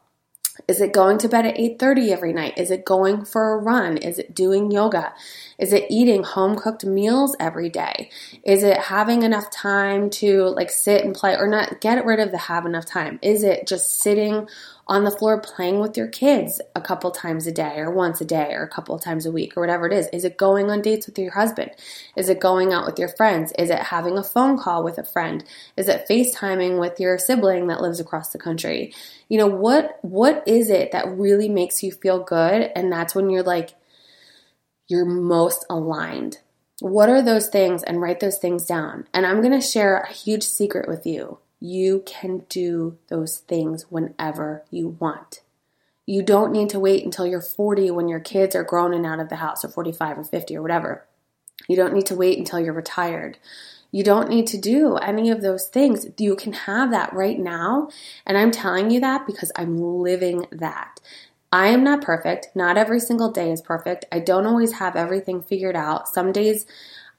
Is 0.69 0.81
it 0.81 0.93
going 0.93 1.19
to 1.19 1.29
bed 1.29 1.45
at 1.45 1.57
8:30 1.57 2.13
every 2.13 2.33
night? 2.33 2.57
Is 2.57 2.71
it 2.71 2.85
going 2.85 3.25
for 3.25 3.55
a 3.55 3.59
run? 3.59 3.97
Is 3.97 4.21
it 4.21 4.37
doing 4.37 4.71
yoga? 4.71 5.15
Is 5.59 5.73
it 5.73 5.87
eating 5.91 6.23
home 6.23 6.55
cooked 6.55 6.85
meals 6.85 7.35
every 7.41 7.69
day? 7.69 8.11
Is 8.45 8.63
it 8.63 8.79
having 8.79 9.23
enough 9.23 9.51
time 9.51 10.11
to 10.11 10.45
like 10.45 10.71
sit 10.71 11.05
and 11.05 11.13
play 11.13 11.35
or 11.35 11.49
not 11.49 11.81
get 11.81 12.05
rid 12.05 12.21
of 12.21 12.31
the 12.31 12.39
have 12.39 12.67
enough 12.67 12.87
time? 12.87 13.19
Is 13.21 13.43
it 13.43 13.67
just 13.67 14.01
sitting 14.01 14.49
on 14.89 15.05
the 15.05 15.11
floor 15.11 15.39
playing 15.39 15.81
with 15.81 15.97
your 15.97 16.09
kids 16.09 16.61
a 16.75 16.81
couple 16.81 17.11
times 17.11 17.47
a 17.47 17.53
day 17.53 17.77
or 17.77 17.91
once 17.91 18.21
a 18.23 18.25
day 18.25 18.53
or 18.53 18.63
a 18.63 18.69
couple 18.69 18.99
times 18.99 19.27
a 19.27 19.31
week 19.31 19.55
or 19.57 19.61
whatever 19.61 19.87
it 19.87 19.93
is? 19.93 20.09
Is 20.13 20.25
it 20.25 20.39
going 20.39 20.71
on 20.71 20.81
dates 20.81 21.07
with 21.07 21.19
your 21.19 21.33
husband? 21.33 21.73
Is 22.17 22.31
it 22.31 22.41
going 22.41 22.73
out 22.73 22.87
with 22.87 22.99
your 22.99 23.09
friends? 23.09 23.53
Is 23.59 23.69
it 23.69 23.79
having 23.79 24.17
a 24.17 24.25
phone 24.25 24.59
call 24.59 24.83
with 24.83 24.97
a 24.97 25.05
friend? 25.05 25.45
Is 25.77 25.89
it 25.89 26.07
FaceTiming 26.09 26.81
with 26.81 26.99
your 26.99 27.19
sibling 27.19 27.67
that 27.67 27.83
lives 27.83 28.01
across 28.01 28.31
the 28.31 28.39
country? 28.39 28.95
You 29.29 29.39
know, 29.39 29.47
what 29.47 29.99
what 30.03 30.43
is 30.47 30.71
it 30.71 30.93
that 30.93 31.09
really 31.09 31.51
makes 31.51 31.83
you 31.83 31.93
feel 31.93 32.23
good 32.23 32.71
and 32.75 32.91
that's 32.91 33.15
when 33.15 33.29
you're 33.29 33.43
like 33.43 33.75
you're 34.89 35.05
most 35.05 35.67
aligned? 35.69 36.39
What 36.81 37.11
are 37.11 37.21
those 37.21 37.49
things 37.49 37.83
and 37.83 38.01
write 38.01 38.21
those 38.21 38.39
things 38.39 38.65
down. 38.65 39.07
And 39.13 39.27
I'm 39.27 39.41
going 39.41 39.53
to 39.53 39.61
share 39.61 39.99
a 39.99 40.13
huge 40.13 40.45
secret 40.45 40.89
with 40.89 41.05
you 41.07 41.39
you 41.61 42.03
can 42.07 42.45
do 42.49 42.99
those 43.09 43.39
things 43.39 43.87
whenever 43.91 44.65
you 44.71 44.97
want. 45.01 45.41
You 46.07 46.23
don't 46.23 46.53
need 46.53 46.71
to 46.71 46.81
wait 46.81 47.05
until 47.05 47.27
you're 47.27 47.43
40 47.43 47.91
when 47.91 48.09
your 48.09 48.21
kids 48.21 48.55
are 48.55 48.65
grown 48.65 48.95
and 48.95 49.05
out 49.05 49.21
of 49.21 49.29
the 49.29 49.37
house, 49.37 49.65
or 49.65 49.69
45 49.69 50.19
or 50.19 50.25
50 50.25 50.57
or 50.57 50.63
whatever. 50.63 51.07
You 51.69 51.77
don't 51.77 51.93
need 51.93 52.07
to 52.07 52.15
wait 52.15 52.39
until 52.39 52.61
you're 52.61 52.73
retired. 52.73 53.39
You 53.91 54.05
don't 54.05 54.29
need 54.29 54.47
to 54.49 54.59
do 54.59 54.97
any 54.97 55.31
of 55.31 55.43
those 55.43 55.69
things. 55.69 56.07
You 56.19 56.37
can 56.37 56.53
have 56.53 56.91
that 56.91 57.13
right 57.13 57.39
now. 57.39 57.89
And 58.25 58.39
I'm 58.39 58.51
telling 58.51 58.91
you 58.91 59.01
that 59.01 59.27
because 59.27 59.51
I'm 59.57 59.79
living 59.79 60.47
that. 60.53 61.01
I 61.51 61.69
am 61.69 61.83
not 61.83 62.03
perfect. 62.03 62.49
Not 62.55 62.77
every 62.77 63.01
single 63.01 63.31
day 63.31 63.51
is 63.51 63.63
perfect. 63.63 64.05
I 64.13 64.19
don't 64.19 64.47
always 64.47 64.75
have 64.75 64.97
everything 64.97 65.43
figured 65.43 65.77
out. 65.77 66.09
Some 66.09 66.33
days 66.33 66.67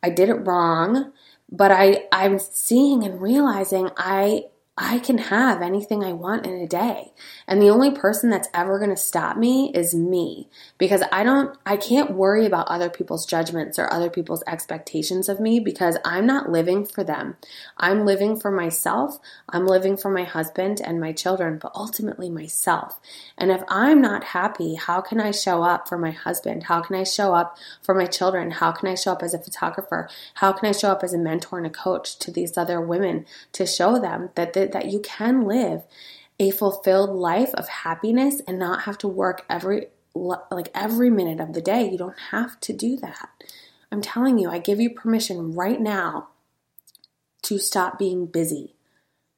I 0.04 0.10
did 0.10 0.30
it 0.30 0.46
wrong 0.48 1.12
but 1.52 1.72
I 1.72 2.06
I'm 2.12 2.40
seeing 2.40 3.04
and 3.04 3.22
realizing 3.22 3.90
I 3.98 4.46
I 4.78 5.00
can 5.00 5.18
have 5.18 5.62
anything 5.62 6.04
I 6.04 6.14
want 6.14 6.46
in 6.46 6.54
a 6.54 6.68
day. 6.68 7.12
And 7.50 7.60
the 7.60 7.72
only 7.72 7.90
person 7.90 8.30
that's 8.30 8.48
ever 8.54 8.78
going 8.78 8.92
to 8.92 8.96
stop 8.96 9.36
me 9.36 9.72
is 9.74 9.96
me 9.96 10.48
because 10.78 11.02
I 11.12 11.24
don't, 11.24 11.58
I 11.66 11.78
can't 11.78 12.12
worry 12.12 12.46
about 12.46 12.68
other 12.68 12.92
people's 12.92 13.26
judgments 13.26 13.80
or 13.80 13.92
other 13.92 14.12
people's 14.12 14.44
expectations 14.46 15.28
of 15.28 15.40
me 15.40 15.60
because 15.60 15.98
I'm 16.06 16.28
not 16.28 16.52
living 16.52 16.86
for 16.86 17.04
them. 17.04 17.38
I'm 17.76 18.06
living 18.06 18.40
for 18.40 18.52
myself. 18.52 19.18
I'm 19.50 19.66
living 19.66 19.98
for 19.98 20.12
my 20.12 20.26
husband 20.26 20.80
and 20.80 21.02
my 21.02 21.12
children, 21.12 21.58
but 21.60 21.72
ultimately 21.74 22.30
myself. 22.30 23.00
And 23.36 23.50
if 23.50 23.64
I'm 23.68 24.00
not 24.00 24.26
happy, 24.26 24.76
how 24.76 25.02
can 25.02 25.20
I 25.20 25.32
show 25.32 25.64
up 25.64 25.90
for 25.90 25.98
my 25.98 26.12
husband? 26.12 26.66
How 26.66 26.82
can 26.82 26.96
I 26.96 27.04
show 27.04 27.34
up 27.34 27.58
for 27.82 27.96
my 27.96 28.06
children? 28.06 28.52
How 28.52 28.72
can 28.72 28.90
I 28.90 28.94
show 28.94 29.14
up 29.14 29.24
as 29.24 29.34
a 29.34 29.40
photographer? 29.40 30.08
How 30.36 30.52
can 30.52 30.70
I 30.70 30.72
show 30.72 30.92
up 30.92 31.04
as 31.04 31.16
a 31.16 31.18
mentor 31.18 31.58
and 31.58 31.66
a 31.66 31.72
coach 31.72 32.20
to 32.20 32.30
these 32.30 32.60
other 32.60 32.80
women 32.80 33.26
to 33.54 33.66
show 33.66 34.00
them 34.00 34.30
that 34.36 34.54
the, 34.54 34.68
that 34.68 34.92
you 34.92 35.00
can 35.00 35.46
live 35.46 35.82
a 36.40 36.52
fulfilled 36.52 37.10
life 37.10 37.54
of 37.56 37.68
happiness 37.68 38.42
and 38.48 38.58
not 38.58 38.84
have 38.84 38.98
to 39.00 39.08
work 39.08 39.46
every 39.50 39.88
like 40.16 40.70
every 40.74 41.10
minute 41.10 41.40
of 41.40 41.54
the 41.54 41.62
day. 41.62 41.88
You 41.90 41.98
don't 41.98 42.20
have 42.32 42.60
to 42.62 42.74
do 42.74 42.98
that. 42.98 43.30
I'm 43.92 44.02
telling 44.02 44.38
you, 44.38 44.50
I 44.50 44.60
give 44.60 44.80
you 44.80 44.90
permission 44.90 45.54
right 45.54 45.80
now 45.80 46.30
to 47.44 47.58
stop 47.58 47.98
being 47.98 48.26
busy. 48.26 48.76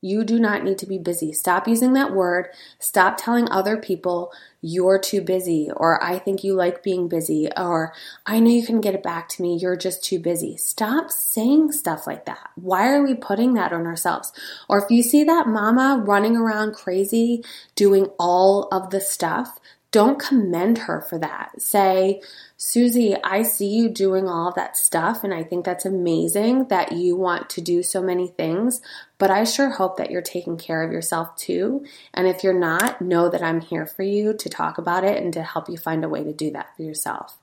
You 0.01 0.23
do 0.23 0.39
not 0.39 0.63
need 0.63 0.79
to 0.79 0.87
be 0.87 0.97
busy. 0.97 1.31
Stop 1.31 1.67
using 1.67 1.93
that 1.93 2.13
word. 2.13 2.49
Stop 2.79 3.17
telling 3.17 3.49
other 3.49 3.77
people 3.77 4.33
you're 4.61 4.99
too 4.99 5.21
busy, 5.21 5.69
or 5.75 6.03
I 6.03 6.19
think 6.19 6.43
you 6.43 6.53
like 6.53 6.83
being 6.83 7.07
busy, 7.07 7.49
or 7.55 7.93
I 8.25 8.39
know 8.39 8.49
you 8.51 8.65
can 8.65 8.81
get 8.81 8.93
it 8.93 9.03
back 9.03 9.29
to 9.29 9.41
me, 9.41 9.57
you're 9.57 9.75
just 9.75 10.03
too 10.03 10.19
busy. 10.19 10.57
Stop 10.57 11.09
saying 11.09 11.71
stuff 11.71 12.05
like 12.05 12.25
that. 12.25 12.49
Why 12.55 12.91
are 12.91 13.01
we 13.01 13.15
putting 13.15 13.53
that 13.55 13.73
on 13.73 13.87
ourselves? 13.87 14.31
Or 14.69 14.83
if 14.83 14.91
you 14.91 15.01
see 15.01 15.23
that 15.23 15.47
mama 15.47 16.03
running 16.05 16.37
around 16.37 16.75
crazy 16.75 17.43
doing 17.75 18.05
all 18.19 18.67
of 18.71 18.91
the 18.91 19.01
stuff, 19.01 19.59
don't 19.91 20.19
commend 20.19 20.77
her 20.79 21.01
for 21.01 21.17
that. 21.19 21.61
Say, 21.61 22.21
Susie, 22.63 23.15
I 23.23 23.41
see 23.41 23.69
you 23.69 23.89
doing 23.89 24.29
all 24.29 24.51
that 24.51 24.77
stuff, 24.77 25.23
and 25.23 25.33
I 25.33 25.41
think 25.41 25.65
that's 25.65 25.83
amazing 25.83 26.67
that 26.67 26.91
you 26.91 27.15
want 27.15 27.49
to 27.49 27.59
do 27.59 27.81
so 27.81 28.03
many 28.03 28.27
things, 28.27 28.81
but 29.17 29.31
I 29.31 29.45
sure 29.45 29.71
hope 29.71 29.97
that 29.97 30.11
you're 30.11 30.21
taking 30.21 30.59
care 30.59 30.83
of 30.83 30.91
yourself 30.91 31.35
too. 31.35 31.83
And 32.13 32.27
if 32.27 32.43
you're 32.43 32.53
not, 32.53 33.01
know 33.01 33.29
that 33.29 33.41
I'm 33.41 33.61
here 33.61 33.87
for 33.87 34.03
you 34.03 34.35
to 34.35 34.47
talk 34.47 34.77
about 34.77 35.03
it 35.03 35.17
and 35.17 35.33
to 35.33 35.41
help 35.41 35.69
you 35.69 35.77
find 35.77 36.05
a 36.05 36.07
way 36.07 36.23
to 36.23 36.31
do 36.31 36.51
that 36.51 36.77
for 36.77 36.83
yourself. 36.83 37.39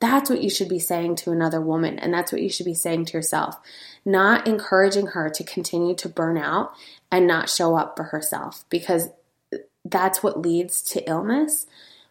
That's 0.00 0.28
what 0.28 0.42
you 0.42 0.50
should 0.50 0.68
be 0.68 0.78
saying 0.78 1.16
to 1.16 1.30
another 1.32 1.62
woman, 1.62 1.98
and 1.98 2.12
that's 2.12 2.30
what 2.30 2.42
you 2.42 2.50
should 2.50 2.66
be 2.66 2.74
saying 2.74 3.06
to 3.06 3.14
yourself. 3.14 3.56
Not 4.04 4.46
encouraging 4.46 5.06
her 5.06 5.30
to 5.30 5.44
continue 5.44 5.94
to 5.94 6.10
burn 6.10 6.36
out 6.36 6.74
and 7.10 7.26
not 7.26 7.48
show 7.48 7.74
up 7.74 7.96
for 7.96 8.02
herself 8.02 8.66
because 8.68 9.08
that's 9.86 10.22
what 10.22 10.42
leads 10.42 10.82
to 10.82 11.08
illness 11.08 11.64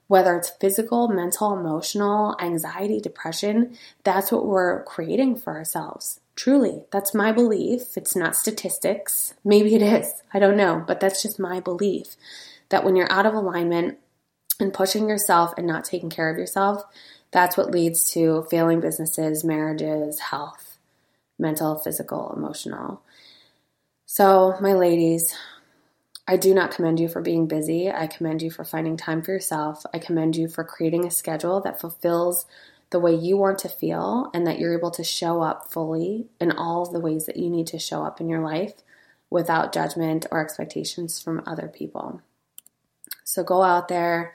whether 0.08 0.36
it's 0.36 0.50
physical, 0.50 1.08
mental, 1.08 1.58
emotional, 1.58 2.36
anxiety, 2.40 3.00
depression, 3.00 3.78
that's 4.04 4.32
what 4.32 4.46
we're 4.46 4.84
creating 4.84 5.36
for 5.36 5.56
ourselves. 5.56 6.20
Truly, 6.36 6.84
that's 6.92 7.14
my 7.14 7.32
belief. 7.32 7.98
It's 7.98 8.16
not 8.16 8.36
statistics. 8.36 9.34
Maybe 9.44 9.76
it 9.76 9.82
is. 9.82 10.22
I 10.34 10.40
don't 10.40 10.58
know, 10.58 10.84
but 10.86 11.00
that's 11.00 11.22
just 11.22 11.40
my 11.40 11.60
belief 11.60 12.16
that 12.70 12.84
when 12.84 12.96
you're 12.96 13.12
out 13.12 13.26
of 13.26 13.34
alignment 13.34 13.98
and 14.60 14.74
pushing 14.74 15.10
yourself 15.10 15.54
and 15.58 15.68
not 15.68 15.86
taking 15.86 16.10
care 16.10 16.30
of 16.30 16.38
yourself, 16.38 16.84
that's 17.32 17.58
what 17.58 17.72
leads 17.72 18.12
to 18.12 18.46
failing 18.50 18.80
businesses, 18.80 19.44
marriages, 19.44 20.20
health, 20.20 20.78
mental, 21.38 21.76
physical, 21.76 22.34
emotional. 22.36 23.02
So, 24.06 24.56
my 24.62 24.74
ladies, 24.74 25.36
I 26.28 26.36
do 26.36 26.54
not 26.54 26.72
commend 26.72 27.00
you 27.00 27.08
for 27.08 27.22
being 27.22 27.48
busy. 27.48 27.90
I 27.90 28.08
commend 28.08 28.42
you 28.42 28.52
for 28.52 28.66
finding 28.66 28.98
time 28.98 29.22
for 29.22 29.32
yourself. 29.32 29.86
I 29.94 30.00
commend 30.00 30.36
you 30.36 30.50
for 30.50 30.66
creating 30.66 31.06
a 31.06 31.12
schedule 31.12 31.62
that 31.62 31.80
fulfills 31.80 32.46
the 32.90 33.00
way 33.00 33.14
you 33.14 33.38
want 33.38 33.60
to 33.60 33.70
feel 33.70 34.30
and 34.34 34.46
that 34.46 34.60
you're 34.60 34.78
able 34.78 34.92
to 34.92 35.04
show 35.04 35.42
up 35.42 35.72
fully 35.72 36.28
in 36.40 36.52
all 36.52 36.84
of 36.84 36.92
the 36.92 37.00
ways 37.00 37.26
that 37.26 37.38
you 37.38 37.50
need 37.50 37.68
to 37.68 37.80
show 37.80 38.04
up 38.04 38.20
in 38.20 38.28
your 38.28 38.42
life 38.42 38.74
without 39.30 39.74
judgment 39.74 40.26
or 40.32 40.42
expectations 40.42 41.22
from 41.22 41.44
other 41.46 41.68
people. 41.68 42.22
So 43.24 43.44
go 43.44 43.62
out 43.62 43.88
there, 43.88 44.34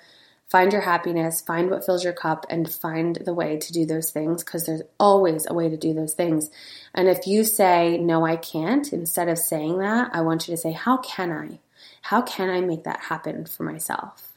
find 0.48 0.72
your 0.72 0.83
happiness, 0.83 1.40
find 1.40 1.70
what 1.70 1.85
fills 1.85 2.05
your 2.05 2.12
cup, 2.12 2.44
and 2.50 2.70
find 2.70 3.16
the 3.16 3.33
way 3.35 3.59
to 3.59 3.72
do 3.72 3.87
those 3.87 4.11
things 4.11 4.44
because 4.44 4.66
there's 4.66 4.83
always 5.00 5.46
a 5.46 5.55
way 5.55 5.68
to 5.70 5.78
do 5.78 5.94
those 5.94 6.12
things. 6.12 6.50
And 6.94 7.09
if 7.09 7.26
you 7.26 7.44
say, 7.44 7.96
No, 7.98 8.24
I 8.26 8.37
can't, 8.37 8.92
instead 8.92 9.28
of 9.28 9.38
saying 9.38 9.78
that, 9.78 10.11
I 10.12 10.20
want 10.20 10.46
you 10.46 10.55
to 10.55 10.61
say, 10.61 10.72
How 10.72 10.98
can 10.98 11.33
I? 11.33 11.59
How 12.02 12.20
can 12.20 12.50
I 12.50 12.60
make 12.60 12.84
that 12.84 13.00
happen 13.00 13.46
for 13.46 13.62
myself? 13.62 14.32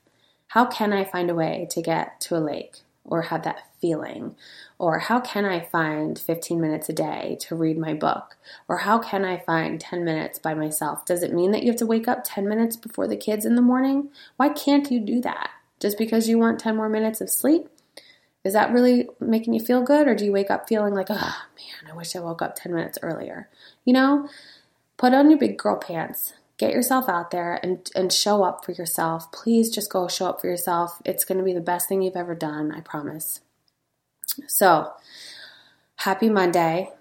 How 0.49 0.65
can 0.65 0.93
I 0.93 1.03
find 1.03 1.29
a 1.29 1.35
way 1.35 1.67
to 1.71 1.81
get 1.81 2.21
to 2.21 2.37
a 2.37 2.39
lake 2.39 2.77
or 3.03 3.23
have 3.23 3.43
that 3.43 3.67
feeling? 3.81 4.35
Or 4.77 4.99
how 4.99 5.19
can 5.19 5.45
I 5.45 5.59
find 5.59 6.17
15 6.17 6.61
minutes 6.61 6.89
a 6.89 6.93
day 6.93 7.37
to 7.41 7.55
read 7.55 7.77
my 7.77 7.93
book? 7.93 8.37
Or 8.67 8.77
how 8.77 8.99
can 8.99 9.25
I 9.25 9.39
find 9.39 9.81
10 9.81 10.05
minutes 10.05 10.37
by 10.37 10.53
myself? 10.53 11.05
Does 11.05 11.23
it 11.23 11.33
mean 11.33 11.51
that 11.51 11.63
you 11.63 11.71
have 11.71 11.79
to 11.79 11.85
wake 11.87 12.07
up 12.07 12.21
10 12.23 12.47
minutes 12.47 12.75
before 12.75 13.07
the 13.07 13.17
kids 13.17 13.45
in 13.45 13.55
the 13.55 13.61
morning? 13.61 14.09
Why 14.37 14.49
can't 14.49 14.91
you 14.91 14.99
do 14.99 15.19
that? 15.21 15.49
Just 15.79 15.97
because 15.97 16.29
you 16.29 16.37
want 16.37 16.59
10 16.59 16.75
more 16.75 16.89
minutes 16.89 17.19
of 17.19 17.29
sleep? 17.29 17.67
Is 18.43 18.53
that 18.53 18.71
really 18.71 19.09
making 19.19 19.55
you 19.55 19.59
feel 19.59 19.81
good? 19.81 20.07
Or 20.07 20.13
do 20.13 20.23
you 20.23 20.31
wake 20.31 20.51
up 20.51 20.69
feeling 20.69 20.93
like, 20.93 21.07
oh 21.09 21.15
man, 21.15 21.91
I 21.91 21.95
wish 21.95 22.15
I 22.15 22.19
woke 22.19 22.43
up 22.43 22.55
10 22.55 22.73
minutes 22.73 22.99
earlier? 23.01 23.49
You 23.85 23.93
know, 23.93 24.29
put 24.97 25.15
on 25.15 25.31
your 25.31 25.39
big 25.39 25.57
girl 25.57 25.77
pants 25.77 26.33
get 26.57 26.71
yourself 26.71 27.09
out 27.09 27.31
there 27.31 27.59
and, 27.61 27.89
and 27.95 28.11
show 28.13 28.43
up 28.43 28.63
for 28.65 28.71
yourself. 28.71 29.31
Please 29.31 29.69
just 29.69 29.91
go 29.91 30.07
show 30.07 30.27
up 30.27 30.41
for 30.41 30.47
yourself. 30.47 31.01
It's 31.05 31.25
going 31.25 31.37
to 31.37 31.43
be 31.43 31.53
the 31.53 31.61
best 31.61 31.89
thing 31.89 32.01
you've 32.01 32.15
ever 32.15 32.35
done, 32.35 32.71
I 32.71 32.79
promise. 32.81 33.41
So, 34.47 34.91
happy 35.97 36.29
Monday. 36.29 36.91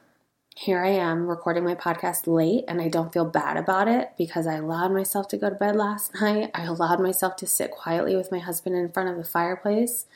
here 0.56 0.84
I 0.84 0.90
am 0.90 1.26
recording 1.26 1.64
my 1.64 1.74
podcast 1.74 2.26
late 2.28 2.64
and 2.68 2.80
I 2.80 2.88
don't 2.88 3.12
feel 3.12 3.24
bad 3.24 3.56
about 3.56 3.88
it 3.88 4.12
because 4.16 4.46
I 4.46 4.54
allowed 4.54 4.92
myself 4.92 5.26
to 5.28 5.36
go 5.36 5.50
to 5.50 5.56
bed 5.56 5.74
last 5.76 6.14
night. 6.20 6.50
I 6.54 6.64
allowed 6.64 7.00
myself 7.00 7.36
to 7.36 7.46
sit 7.46 7.70
quietly 7.72 8.16
with 8.16 8.30
my 8.30 8.38
husband 8.38 8.76
in 8.76 8.90
front 8.90 9.08
of 9.08 9.16
the 9.16 9.24
fireplace. 9.24 10.06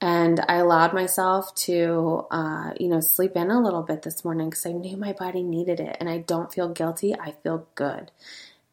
And 0.00 0.40
I 0.48 0.56
allowed 0.56 0.92
myself 0.92 1.54
to, 1.66 2.26
uh, 2.32 2.72
you 2.78 2.88
know, 2.88 2.98
sleep 2.98 3.36
in 3.36 3.52
a 3.52 3.62
little 3.62 3.82
bit 3.82 4.02
this 4.02 4.24
morning 4.24 4.50
because 4.50 4.66
I 4.66 4.72
knew 4.72 4.96
my 4.96 5.12
body 5.12 5.44
needed 5.44 5.78
it. 5.78 5.96
And 6.00 6.08
I 6.08 6.18
don't 6.18 6.52
feel 6.52 6.68
guilty. 6.68 7.14
I 7.14 7.34
feel 7.44 7.68
good. 7.76 8.10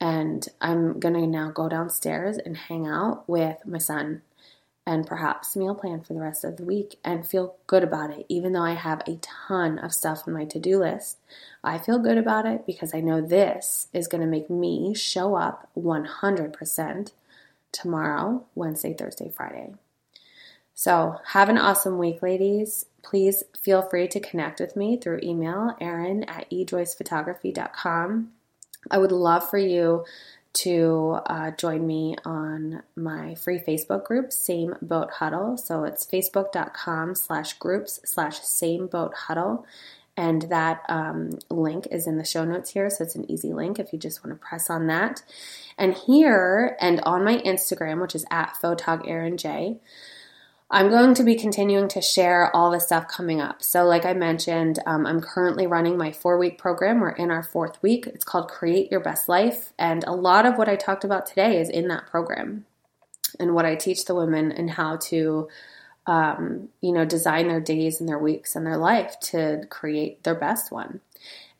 And 0.01 0.47
I'm 0.61 0.99
going 0.99 1.15
to 1.15 1.27
now 1.27 1.51
go 1.51 1.67
downstairs 1.67 2.37
and 2.37 2.55
hang 2.55 2.87
out 2.87 3.27
with 3.27 3.57
my 3.65 3.79
son 3.79 4.21
and 4.89 5.05
perhaps 5.05 5.55
meal 5.55 5.75
plan 5.75 6.01
for 6.01 6.15
the 6.15 6.19
rest 6.19 6.43
of 6.43 6.57
the 6.57 6.63
week 6.63 6.97
and 7.05 7.27
feel 7.27 7.55
good 7.67 7.83
about 7.83 8.09
it. 8.09 8.25
Even 8.27 8.53
though 8.53 8.63
I 8.63 8.73
have 8.73 9.03
a 9.05 9.17
ton 9.21 9.77
of 9.77 9.93
stuff 9.93 10.23
on 10.25 10.33
my 10.33 10.45
to 10.45 10.59
do 10.59 10.79
list, 10.79 11.19
I 11.63 11.77
feel 11.77 11.99
good 11.99 12.17
about 12.17 12.47
it 12.47 12.65
because 12.65 12.95
I 12.95 12.99
know 12.99 13.21
this 13.21 13.87
is 13.93 14.07
going 14.07 14.21
to 14.21 14.27
make 14.27 14.49
me 14.49 14.95
show 14.95 15.35
up 15.35 15.69
100% 15.77 17.11
tomorrow, 17.71 18.45
Wednesday, 18.55 18.95
Thursday, 18.95 19.29
Friday. 19.29 19.75
So, 20.73 21.19
have 21.33 21.49
an 21.49 21.57
awesome 21.57 21.99
week, 21.99 22.23
ladies. 22.23 22.85
Please 23.03 23.43
feel 23.61 23.81
free 23.81 24.07
to 24.07 24.19
connect 24.19 24.59
with 24.59 24.75
me 24.75 24.97
through 24.97 25.19
email, 25.21 25.75
Erin 25.79 26.23
at 26.23 26.49
ejoycephotography.com. 26.49 28.31
I 28.89 28.97
would 28.97 29.11
love 29.11 29.49
for 29.49 29.57
you 29.57 30.05
to 30.51 31.19
uh, 31.27 31.51
join 31.51 31.85
me 31.85 32.15
on 32.25 32.81
my 32.95 33.35
free 33.35 33.59
Facebook 33.59 34.03
group, 34.03 34.31
Same 34.31 34.75
Boat 34.81 35.11
Huddle. 35.11 35.57
So 35.57 35.83
it's 35.83 36.05
facebook.com 36.05 37.15
slash 37.15 37.53
groups 37.53 37.99
slash 38.03 38.39
Same 38.39 38.87
Boat 38.87 39.13
Huddle. 39.13 39.65
And 40.17 40.43
that 40.43 40.81
um, 40.89 41.39
link 41.49 41.87
is 41.91 42.07
in 42.07 42.17
the 42.17 42.25
show 42.25 42.43
notes 42.43 42.71
here. 42.71 42.89
So 42.89 43.05
it's 43.05 43.15
an 43.15 43.29
easy 43.31 43.53
link 43.53 43.79
if 43.79 43.93
you 43.93 43.99
just 43.99 44.23
want 44.23 44.37
to 44.37 44.45
press 44.45 44.69
on 44.69 44.87
that. 44.87 45.21
And 45.77 45.93
here 45.93 46.75
and 46.81 46.99
on 47.01 47.23
my 47.23 47.37
Instagram, 47.37 48.01
which 48.01 48.15
is 48.15 48.25
at 48.29 48.57
Photog 48.61 49.07
Erin 49.07 49.37
J, 49.37 49.77
I'm 50.71 50.89
going 50.89 51.15
to 51.15 51.23
be 51.23 51.35
continuing 51.35 51.87
to 51.89 52.01
share 52.01 52.55
all 52.55 52.69
the 52.69 52.79
stuff 52.79 53.07
coming 53.07 53.41
up. 53.41 53.63
So, 53.63 53.85
like 53.85 54.05
I 54.05 54.13
mentioned, 54.13 54.77
um, 54.85 55.07
I'm 55.07 55.19
currently 55.19 55.65
running 55.65 55.97
my 55.97 56.11
four 56.11 56.37
week 56.37 56.59
program. 56.59 56.99
We're 56.99 57.09
in 57.09 57.31
our 57.31 57.41
fourth 57.41 57.81
week. 57.81 58.05
It's 58.05 58.23
called 58.23 58.49
Create 58.49 58.91
Your 58.91 58.99
Best 58.99 59.27
Life. 59.27 59.73
And 59.79 60.03
a 60.03 60.13
lot 60.13 60.45
of 60.45 60.57
what 60.57 60.69
I 60.69 60.75
talked 60.75 61.03
about 61.03 61.25
today 61.25 61.59
is 61.59 61.69
in 61.69 61.87
that 61.87 62.05
program 62.05 62.65
and 63.39 63.55
what 63.55 63.65
I 63.65 63.73
teach 63.75 64.05
the 64.05 64.13
women 64.13 64.51
and 64.51 64.69
how 64.69 64.97
to, 64.97 65.49
um, 66.05 66.69
you 66.81 66.91
know, 66.91 67.03
design 67.03 67.47
their 67.47 67.61
days 67.61 67.99
and 67.99 68.07
their 68.07 68.19
weeks 68.19 68.55
and 68.55 68.63
their 68.63 68.77
life 68.77 69.19
to 69.21 69.63
create 69.71 70.23
their 70.23 70.35
best 70.35 70.71
one. 70.71 71.01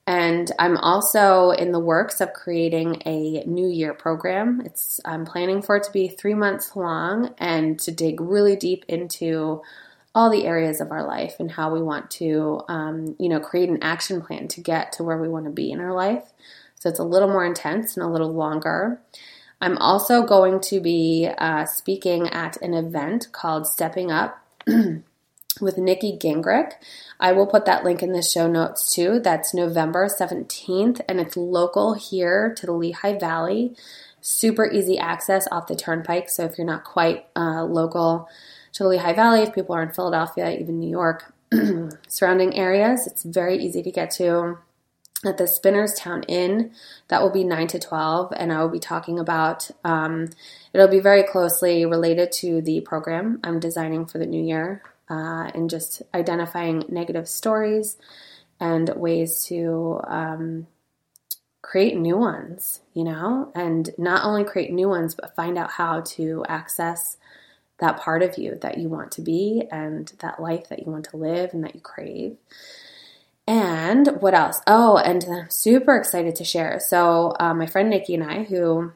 And 0.10 0.52
I'm 0.58 0.76
also 0.78 1.52
in 1.52 1.72
the 1.72 1.80
works 1.80 2.20
of 2.20 2.34
creating 2.34 3.04
a 3.06 3.44
New 3.46 3.68
Year 3.68 3.94
program. 3.94 4.60
It's 4.66 5.00
I'm 5.06 5.24
planning 5.24 5.62
for 5.62 5.76
it 5.76 5.84
to 5.84 5.92
be 5.92 6.08
three 6.08 6.34
months 6.34 6.76
long 6.76 7.36
and 7.38 7.80
to 7.82 7.92
dig 7.92 8.20
really 8.20 8.56
deep 8.56 8.86
into 8.88 9.62
all 10.16 10.32
the 10.32 10.48
areas 10.48 10.82
of 10.82 10.92
our 10.92 11.06
life 11.06 11.36
and 11.40 11.52
how 11.52 11.72
we 11.72 11.80
want 11.80 12.10
to, 12.10 12.64
um, 12.68 13.16
you 13.20 13.30
know, 13.30 13.40
create 13.40 13.70
an 13.70 13.84
action 13.84 14.20
plan 14.20 14.48
to 14.48 14.62
get 14.62 14.94
to 14.94 15.04
where 15.04 15.22
we 15.22 15.30
want 15.30 15.46
to 15.46 15.52
be 15.52 15.72
in 15.72 15.80
our 15.80 15.94
life. 15.94 16.24
So 16.74 16.90
it's 16.90 16.98
a 16.98 17.04
little 17.04 17.28
more 17.28 17.46
intense 17.46 17.96
and 17.96 18.04
a 18.04 18.10
little 18.10 18.34
longer. 18.34 19.00
I'm 19.62 19.78
also 19.78 20.24
going 20.24 20.60
to 20.62 20.80
be 20.80 21.30
uh, 21.38 21.66
speaking 21.66 22.28
at 22.30 22.60
an 22.64 22.74
event 22.74 23.32
called 23.32 23.68
Stepping 23.68 24.12
Up. 24.12 24.44
with 25.62 25.78
Nikki 25.78 26.18
Gingrich. 26.18 26.74
I 27.20 27.34
will 27.34 27.48
put 27.48 27.66
that 27.66 27.84
link 27.84 28.02
in 28.02 28.14
the 28.14 28.22
show 28.22 28.48
notes 28.48 28.94
too. 28.94 29.20
That's 29.20 29.54
November 29.54 30.08
17th, 30.08 31.02
and 31.08 31.20
it's 31.20 31.36
local 31.36 31.94
here 31.94 32.54
to 32.56 32.66
the 32.66 32.72
Lehigh 32.72 33.18
Valley. 33.18 33.76
Super 34.22 34.70
easy 34.70 34.98
access 34.98 35.48
off 35.52 35.68
the 35.68 35.76
turnpike. 35.76 36.30
So 36.30 36.46
if 36.46 36.58
you're 36.58 36.68
not 36.68 36.84
quite 36.84 37.28
uh, 37.36 37.64
local 37.64 38.30
to 38.74 38.84
the 38.84 38.90
Lehigh 38.90 39.14
Valley, 39.14 39.42
if 39.42 39.54
people 39.54 39.76
are 39.76 39.84
in 39.84 39.92
Philadelphia, 39.92 40.58
even 40.58 40.80
New 40.80 40.90
York, 40.90 41.34
surrounding 42.08 42.56
areas, 42.56 43.08
it's 43.08 43.24
very 43.24 43.58
easy 43.58 43.84
to 43.84 43.92
get 43.92 44.12
to. 44.12 44.58
At 45.26 45.38
the 45.38 45.44
Spinnerstown 45.44 46.24
Inn, 46.30 46.72
that 47.10 47.22
will 47.22 47.30
be 47.30 47.44
9 47.44 47.68
to 47.68 47.80
12, 47.80 48.32
and 48.38 48.54
I 48.54 48.62
will 48.62 48.70
be 48.70 48.80
talking 48.80 49.20
about 49.20 49.70
um, 49.84 50.30
it'll 50.72 50.88
be 50.88 51.02
very 51.02 51.24
closely 51.24 51.86
related 51.86 52.32
to 52.34 52.62
the 52.62 52.80
program 52.80 53.42
I'm 53.44 53.60
designing 53.60 54.06
for 54.06 54.18
the 54.18 54.26
new 54.26 54.42
year 54.42 54.82
uh, 55.10 55.50
and 55.54 55.70
just 55.70 56.02
identifying 56.14 56.84
negative 56.90 57.28
stories 57.28 57.98
and 58.60 58.90
ways 58.96 59.46
to 59.46 60.02
um, 60.08 60.68
create 61.62 61.98
new 61.98 62.18
ones, 62.18 62.82
you 62.94 63.04
know, 63.04 63.52
and 63.56 63.90
not 63.98 64.26
only 64.26 64.44
create 64.44 64.72
new 64.72 64.90
ones, 64.90 65.16
but 65.16 65.36
find 65.36 65.58
out 65.58 65.72
how 65.72 66.02
to 66.02 66.44
access 66.48 67.18
that 67.80 68.00
part 68.00 68.22
of 68.22 68.38
you 68.38 68.58
that 68.62 68.78
you 68.78 68.90
want 68.90 69.12
to 69.14 69.22
be 69.22 69.64
and 69.72 70.12
that 70.20 70.42
life 70.42 70.68
that 70.70 70.86
you 70.86 70.92
want 70.92 71.06
to 71.06 71.18
live 71.18 71.54
and 71.54 71.64
that 71.64 71.76
you 71.76 71.82
crave. 71.82 72.38
And 73.48 74.08
what 74.20 74.34
else? 74.34 74.62
Oh, 74.68 74.98
and 74.98 75.26
I'm 75.26 75.50
super 75.50 75.96
excited 75.96 76.36
to 76.36 76.44
share. 76.44 76.80
So, 76.80 77.34
uh, 77.40 77.54
my 77.54 77.66
friend 77.66 77.90
Nikki 77.90 78.14
and 78.14 78.24
I, 78.24 78.44
who 78.44 78.92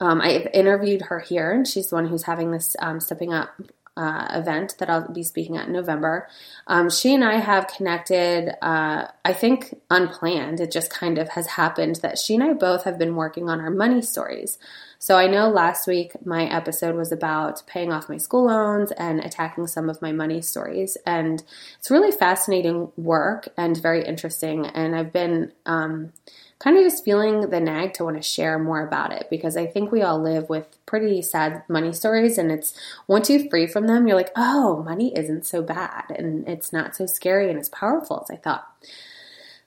um, 0.00 0.20
I've 0.20 0.48
interviewed 0.54 1.02
her 1.02 1.18
here, 1.18 1.52
and 1.52 1.66
she's 1.66 1.88
the 1.88 1.96
one 1.96 2.06
who's 2.06 2.22
having 2.22 2.50
this 2.50 2.76
um, 2.78 3.00
stepping 3.00 3.34
up 3.34 3.50
uh, 3.98 4.28
event 4.30 4.76
that 4.78 4.88
I'll 4.88 5.12
be 5.12 5.24
speaking 5.24 5.56
at 5.56 5.66
in 5.66 5.72
November. 5.72 6.28
Um, 6.68 6.88
she 6.88 7.12
and 7.12 7.24
I 7.24 7.40
have 7.40 7.66
connected, 7.66 8.54
uh, 8.62 9.08
I 9.24 9.32
think 9.32 9.74
unplanned. 9.90 10.60
It 10.60 10.70
just 10.70 10.88
kind 10.90 11.18
of 11.18 11.30
has 11.30 11.48
happened 11.48 11.96
that 11.96 12.16
she 12.16 12.34
and 12.34 12.44
I 12.44 12.52
both 12.52 12.84
have 12.84 12.96
been 12.96 13.16
working 13.16 13.50
on 13.50 13.60
our 13.60 13.70
money 13.70 14.00
stories. 14.00 14.56
So 15.00 15.16
I 15.16 15.26
know 15.26 15.48
last 15.48 15.88
week 15.88 16.12
my 16.24 16.44
episode 16.44 16.94
was 16.94 17.10
about 17.10 17.66
paying 17.66 17.92
off 17.92 18.08
my 18.08 18.18
school 18.18 18.46
loans 18.46 18.92
and 18.92 19.18
attacking 19.18 19.66
some 19.66 19.90
of 19.90 20.00
my 20.00 20.12
money 20.12 20.42
stories. 20.42 20.96
And 21.04 21.42
it's 21.80 21.90
really 21.90 22.12
fascinating 22.12 22.92
work 22.96 23.48
and 23.56 23.76
very 23.76 24.04
interesting. 24.04 24.66
And 24.66 24.94
I've 24.94 25.12
been, 25.12 25.52
um, 25.66 26.12
kind 26.58 26.76
of 26.76 26.82
just 26.82 27.04
feeling 27.04 27.50
the 27.50 27.60
nag 27.60 27.94
to 27.94 28.04
want 28.04 28.16
to 28.16 28.22
share 28.22 28.58
more 28.58 28.86
about 28.86 29.12
it 29.12 29.28
because 29.30 29.56
I 29.56 29.66
think 29.66 29.92
we 29.92 30.02
all 30.02 30.20
live 30.20 30.48
with 30.48 30.66
pretty 30.86 31.22
sad 31.22 31.62
money 31.68 31.92
stories 31.92 32.38
and 32.38 32.50
it's 32.50 32.74
once 33.06 33.30
you 33.30 33.48
free 33.48 33.66
from 33.66 33.86
them 33.86 34.06
you're 34.06 34.16
like 34.16 34.32
oh 34.34 34.82
money 34.82 35.16
isn't 35.16 35.46
so 35.46 35.62
bad 35.62 36.04
and 36.10 36.48
it's 36.48 36.72
not 36.72 36.96
so 36.96 37.06
scary 37.06 37.48
and 37.48 37.58
as 37.58 37.68
powerful 37.68 38.20
as 38.22 38.30
I 38.30 38.40
thought. 38.40 38.66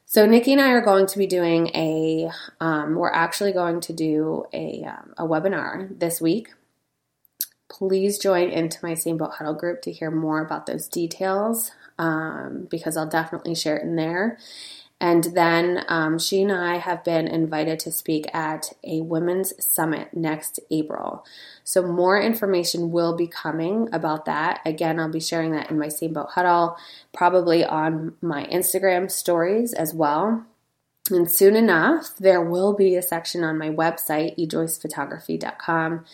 So 0.06 0.26
Nikki 0.26 0.52
and 0.52 0.60
I 0.60 0.72
are 0.72 0.82
going 0.82 1.06
to 1.06 1.18
be 1.18 1.26
doing 1.26 1.68
a 1.68 2.30
um, 2.60 2.96
we're 2.96 3.10
actually 3.12 3.54
going 3.54 3.80
to 3.80 3.94
do 3.94 4.44
a 4.52 4.84
um, 4.84 5.14
a 5.18 5.26
webinar 5.26 5.98
this 5.98 6.20
week. 6.20 6.50
Please 7.70 8.18
join 8.18 8.50
into 8.50 8.78
my 8.84 8.94
Same 8.94 9.16
Boat 9.16 9.36
Huddle 9.38 9.54
group 9.54 9.82
to 9.84 9.92
hear 9.94 10.12
more 10.12 10.42
about 10.42 10.66
those 10.66 10.90
details 10.90 11.72
um, 11.98 12.68
because 12.70 12.98
I'll 12.98 13.08
definitely 13.08 13.56
share 13.56 13.78
it 13.78 13.84
in 13.84 13.96
there. 13.96 14.38
And 15.02 15.24
then 15.24 15.84
um, 15.88 16.20
she 16.20 16.44
and 16.44 16.52
I 16.52 16.78
have 16.78 17.04
been 17.04 17.28
invited 17.28 17.80
to 17.80 17.92
speak 17.92 18.28
at 18.36 18.72
a 18.84 19.02
women's 19.02 19.52
summit 19.58 20.14
next 20.14 20.60
April. 20.70 21.26
So, 21.64 21.82
more 21.82 22.22
information 22.22 22.92
will 22.92 23.18
be 23.18 23.26
coming 23.26 23.90
about 23.92 24.26
that. 24.26 24.62
Again, 24.64 25.00
I'll 25.00 25.10
be 25.10 25.20
sharing 25.20 25.54
that 25.54 25.72
in 25.72 25.80
my 25.80 25.88
Same 25.88 26.14
Boat 26.14 26.30
Huddle, 26.30 26.78
probably 27.14 27.66
on 27.66 28.14
my 28.22 28.46
Instagram 28.46 29.10
stories 29.10 29.74
as 29.74 29.92
well. 29.92 30.46
And 31.10 31.30
soon 31.30 31.56
enough, 31.56 32.16
there 32.20 32.42
will 32.42 32.74
be 32.74 32.96
a 32.96 33.02
section 33.02 33.44
on 33.44 33.58
my 33.58 33.70
website, 33.70 34.38
ejoycephotography.com, 34.38 36.06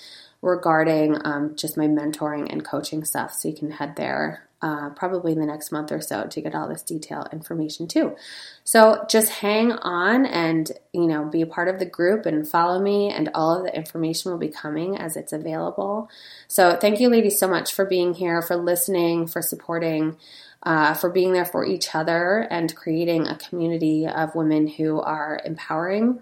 regarding 0.47 1.17
um, 1.25 1.55
just 1.55 1.77
my 1.77 1.87
mentoring 1.87 2.51
and 2.51 2.65
coaching 2.65 3.03
stuff. 3.05 3.33
So 3.33 3.49
you 3.49 3.55
can 3.55 3.71
head 3.71 3.95
there 3.95 4.47
uh, 4.61 4.89
probably 4.91 5.33
in 5.33 5.39
the 5.39 5.45
next 5.45 5.71
month 5.71 5.91
or 5.91 6.01
so 6.01 6.25
to 6.25 6.41
get 6.41 6.55
all 6.55 6.67
this 6.67 6.81
detail 6.81 7.27
information 7.31 7.87
too. 7.87 8.15
So 8.63 9.05
just 9.07 9.29
hang 9.29 9.71
on 9.71 10.25
and 10.25 10.71
you 10.93 11.05
know 11.05 11.25
be 11.25 11.41
a 11.41 11.47
part 11.47 11.67
of 11.67 11.77
the 11.77 11.85
group 11.85 12.25
and 12.25 12.47
follow 12.47 12.81
me, 12.81 13.11
and 13.11 13.29
all 13.35 13.55
of 13.55 13.63
the 13.63 13.75
information 13.75 14.31
will 14.31 14.39
be 14.39 14.49
coming 14.49 14.97
as 14.97 15.15
it's 15.15 15.33
available. 15.33 16.09
So 16.47 16.75
thank 16.75 16.99
you, 16.99 17.09
ladies, 17.09 17.39
so 17.39 17.47
much 17.47 17.73
for 17.73 17.85
being 17.85 18.15
here, 18.15 18.41
for 18.41 18.55
listening, 18.55 19.27
for 19.27 19.41
supporting. 19.41 20.17
Uh, 20.63 20.95
for 20.95 21.11
being 21.11 21.33
there 21.33 21.45
for 21.45 21.63
each 21.63 21.93
other 21.93 22.47
and 22.49 22.75
creating 22.75 23.27
a 23.27 23.37
community 23.37 24.07
of 24.07 24.33
women 24.33 24.65
who 24.65 24.99
are 24.99 25.39
empowering 25.45 26.21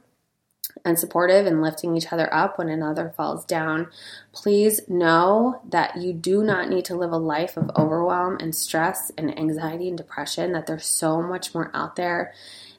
and 0.83 0.99
supportive 0.99 1.45
and 1.45 1.61
lifting 1.61 1.95
each 1.95 2.11
other 2.11 2.31
up 2.33 2.57
when 2.57 2.69
another 2.69 3.13
falls 3.15 3.45
down. 3.45 3.87
Please 4.33 4.81
know 4.87 5.61
that 5.69 5.97
you 5.97 6.13
do 6.13 6.43
not 6.43 6.69
need 6.69 6.85
to 6.85 6.95
live 6.95 7.11
a 7.11 7.17
life 7.17 7.57
of 7.57 7.71
overwhelm 7.77 8.37
and 8.39 8.53
stress 8.53 9.11
and 9.17 9.37
anxiety 9.37 9.87
and 9.87 9.97
depression, 9.97 10.51
that 10.51 10.67
there's 10.67 10.85
so 10.85 11.21
much 11.21 11.53
more 11.55 11.71
out 11.73 11.95
there, 11.95 12.33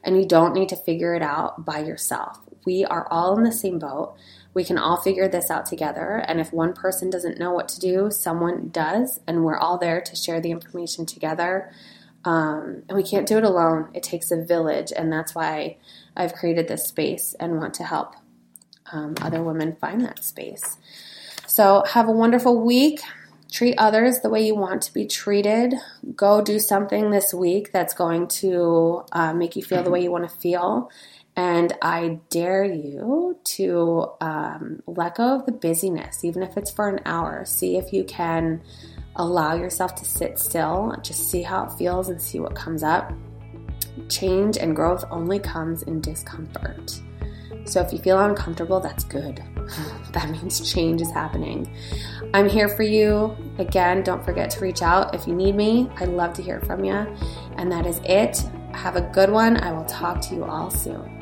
and 0.04 0.16
you 0.16 0.26
don't 0.26 0.54
need 0.54 0.68
to 0.68 0.76
figure 0.76 1.14
it 1.14 1.22
out 1.22 1.64
by 1.64 1.78
yourself. 1.78 2.38
We 2.64 2.84
are 2.84 3.08
all 3.10 3.36
in 3.38 3.44
the 3.44 3.52
same 3.52 3.78
boat. 3.78 4.14
We 4.54 4.64
can 4.64 4.78
all 4.78 5.00
figure 5.00 5.28
this 5.28 5.50
out 5.50 5.66
together. 5.66 6.24
And 6.26 6.40
if 6.40 6.52
one 6.52 6.72
person 6.72 7.10
doesn't 7.10 7.38
know 7.38 7.52
what 7.52 7.68
to 7.68 7.80
do, 7.80 8.10
someone 8.10 8.70
does, 8.70 9.20
and 9.26 9.44
we're 9.44 9.58
all 9.58 9.78
there 9.78 10.00
to 10.00 10.16
share 10.16 10.40
the 10.40 10.50
information 10.50 11.06
together 11.06 11.72
Um, 12.26 12.82
and 12.88 12.96
we 12.96 13.04
can't 13.04 13.28
do 13.28 13.38
it 13.38 13.44
alone. 13.44 13.88
It 13.94 14.02
takes 14.02 14.32
a 14.32 14.44
village, 14.44 14.92
and 14.94 15.12
that's 15.12 15.32
why 15.32 15.78
I've 16.16 16.34
created 16.34 16.68
this 16.68 16.86
space 16.86 17.34
and 17.38 17.58
want 17.58 17.74
to 17.74 17.84
help 17.84 18.14
um, 18.92 19.14
other 19.20 19.42
women 19.42 19.76
find 19.80 20.04
that 20.04 20.24
space. 20.24 20.78
So, 21.46 21.84
have 21.88 22.08
a 22.08 22.12
wonderful 22.12 22.60
week. 22.60 23.00
Treat 23.50 23.76
others 23.78 24.20
the 24.20 24.28
way 24.28 24.44
you 24.44 24.56
want 24.56 24.82
to 24.82 24.92
be 24.92 25.06
treated. 25.06 25.74
Go 26.14 26.42
do 26.42 26.58
something 26.58 27.10
this 27.10 27.32
week 27.32 27.72
that's 27.72 27.94
going 27.94 28.26
to 28.28 29.04
uh, 29.12 29.32
make 29.32 29.54
you 29.54 29.62
feel 29.62 29.82
the 29.82 29.90
way 29.90 30.02
you 30.02 30.10
want 30.10 30.28
to 30.28 30.36
feel. 30.36 30.90
And 31.36 31.72
I 31.82 32.18
dare 32.30 32.64
you 32.64 33.38
to 33.44 34.10
um, 34.20 34.82
let 34.86 35.16
go 35.16 35.36
of 35.36 35.46
the 35.46 35.52
busyness, 35.52 36.24
even 36.24 36.42
if 36.42 36.56
it's 36.56 36.70
for 36.70 36.88
an 36.88 37.00
hour. 37.04 37.44
See 37.44 37.76
if 37.76 37.92
you 37.92 38.04
can 38.04 38.62
allow 39.14 39.54
yourself 39.54 39.94
to 39.96 40.04
sit 40.04 40.38
still, 40.38 40.94
just 41.02 41.30
see 41.30 41.42
how 41.42 41.64
it 41.64 41.72
feels 41.72 42.08
and 42.08 42.20
see 42.20 42.40
what 42.40 42.54
comes 42.54 42.82
up. 42.82 43.12
Change 44.08 44.56
and 44.58 44.74
growth 44.74 45.04
only 45.10 45.38
comes 45.38 45.82
in 45.82 46.00
discomfort. 46.00 47.00
So 47.64 47.80
if 47.80 47.92
you 47.92 47.98
feel 47.98 48.20
uncomfortable, 48.20 48.78
that's 48.78 49.02
good. 49.04 49.42
that 50.12 50.30
means 50.30 50.72
change 50.72 51.00
is 51.00 51.10
happening. 51.10 51.68
I'm 52.32 52.48
here 52.48 52.68
for 52.68 52.84
you. 52.84 53.36
Again, 53.58 54.02
don't 54.02 54.24
forget 54.24 54.50
to 54.50 54.60
reach 54.60 54.82
out 54.82 55.14
if 55.14 55.26
you 55.26 55.34
need 55.34 55.56
me. 55.56 55.90
I'd 55.96 56.08
love 56.08 56.32
to 56.34 56.42
hear 56.42 56.60
from 56.60 56.84
you. 56.84 56.94
And 57.56 57.70
that 57.72 57.86
is 57.86 58.00
it. 58.04 58.38
Have 58.72 58.96
a 58.96 59.00
good 59.00 59.30
one. 59.30 59.56
I 59.56 59.72
will 59.72 59.84
talk 59.86 60.20
to 60.22 60.34
you 60.34 60.44
all 60.44 60.70
soon. 60.70 61.15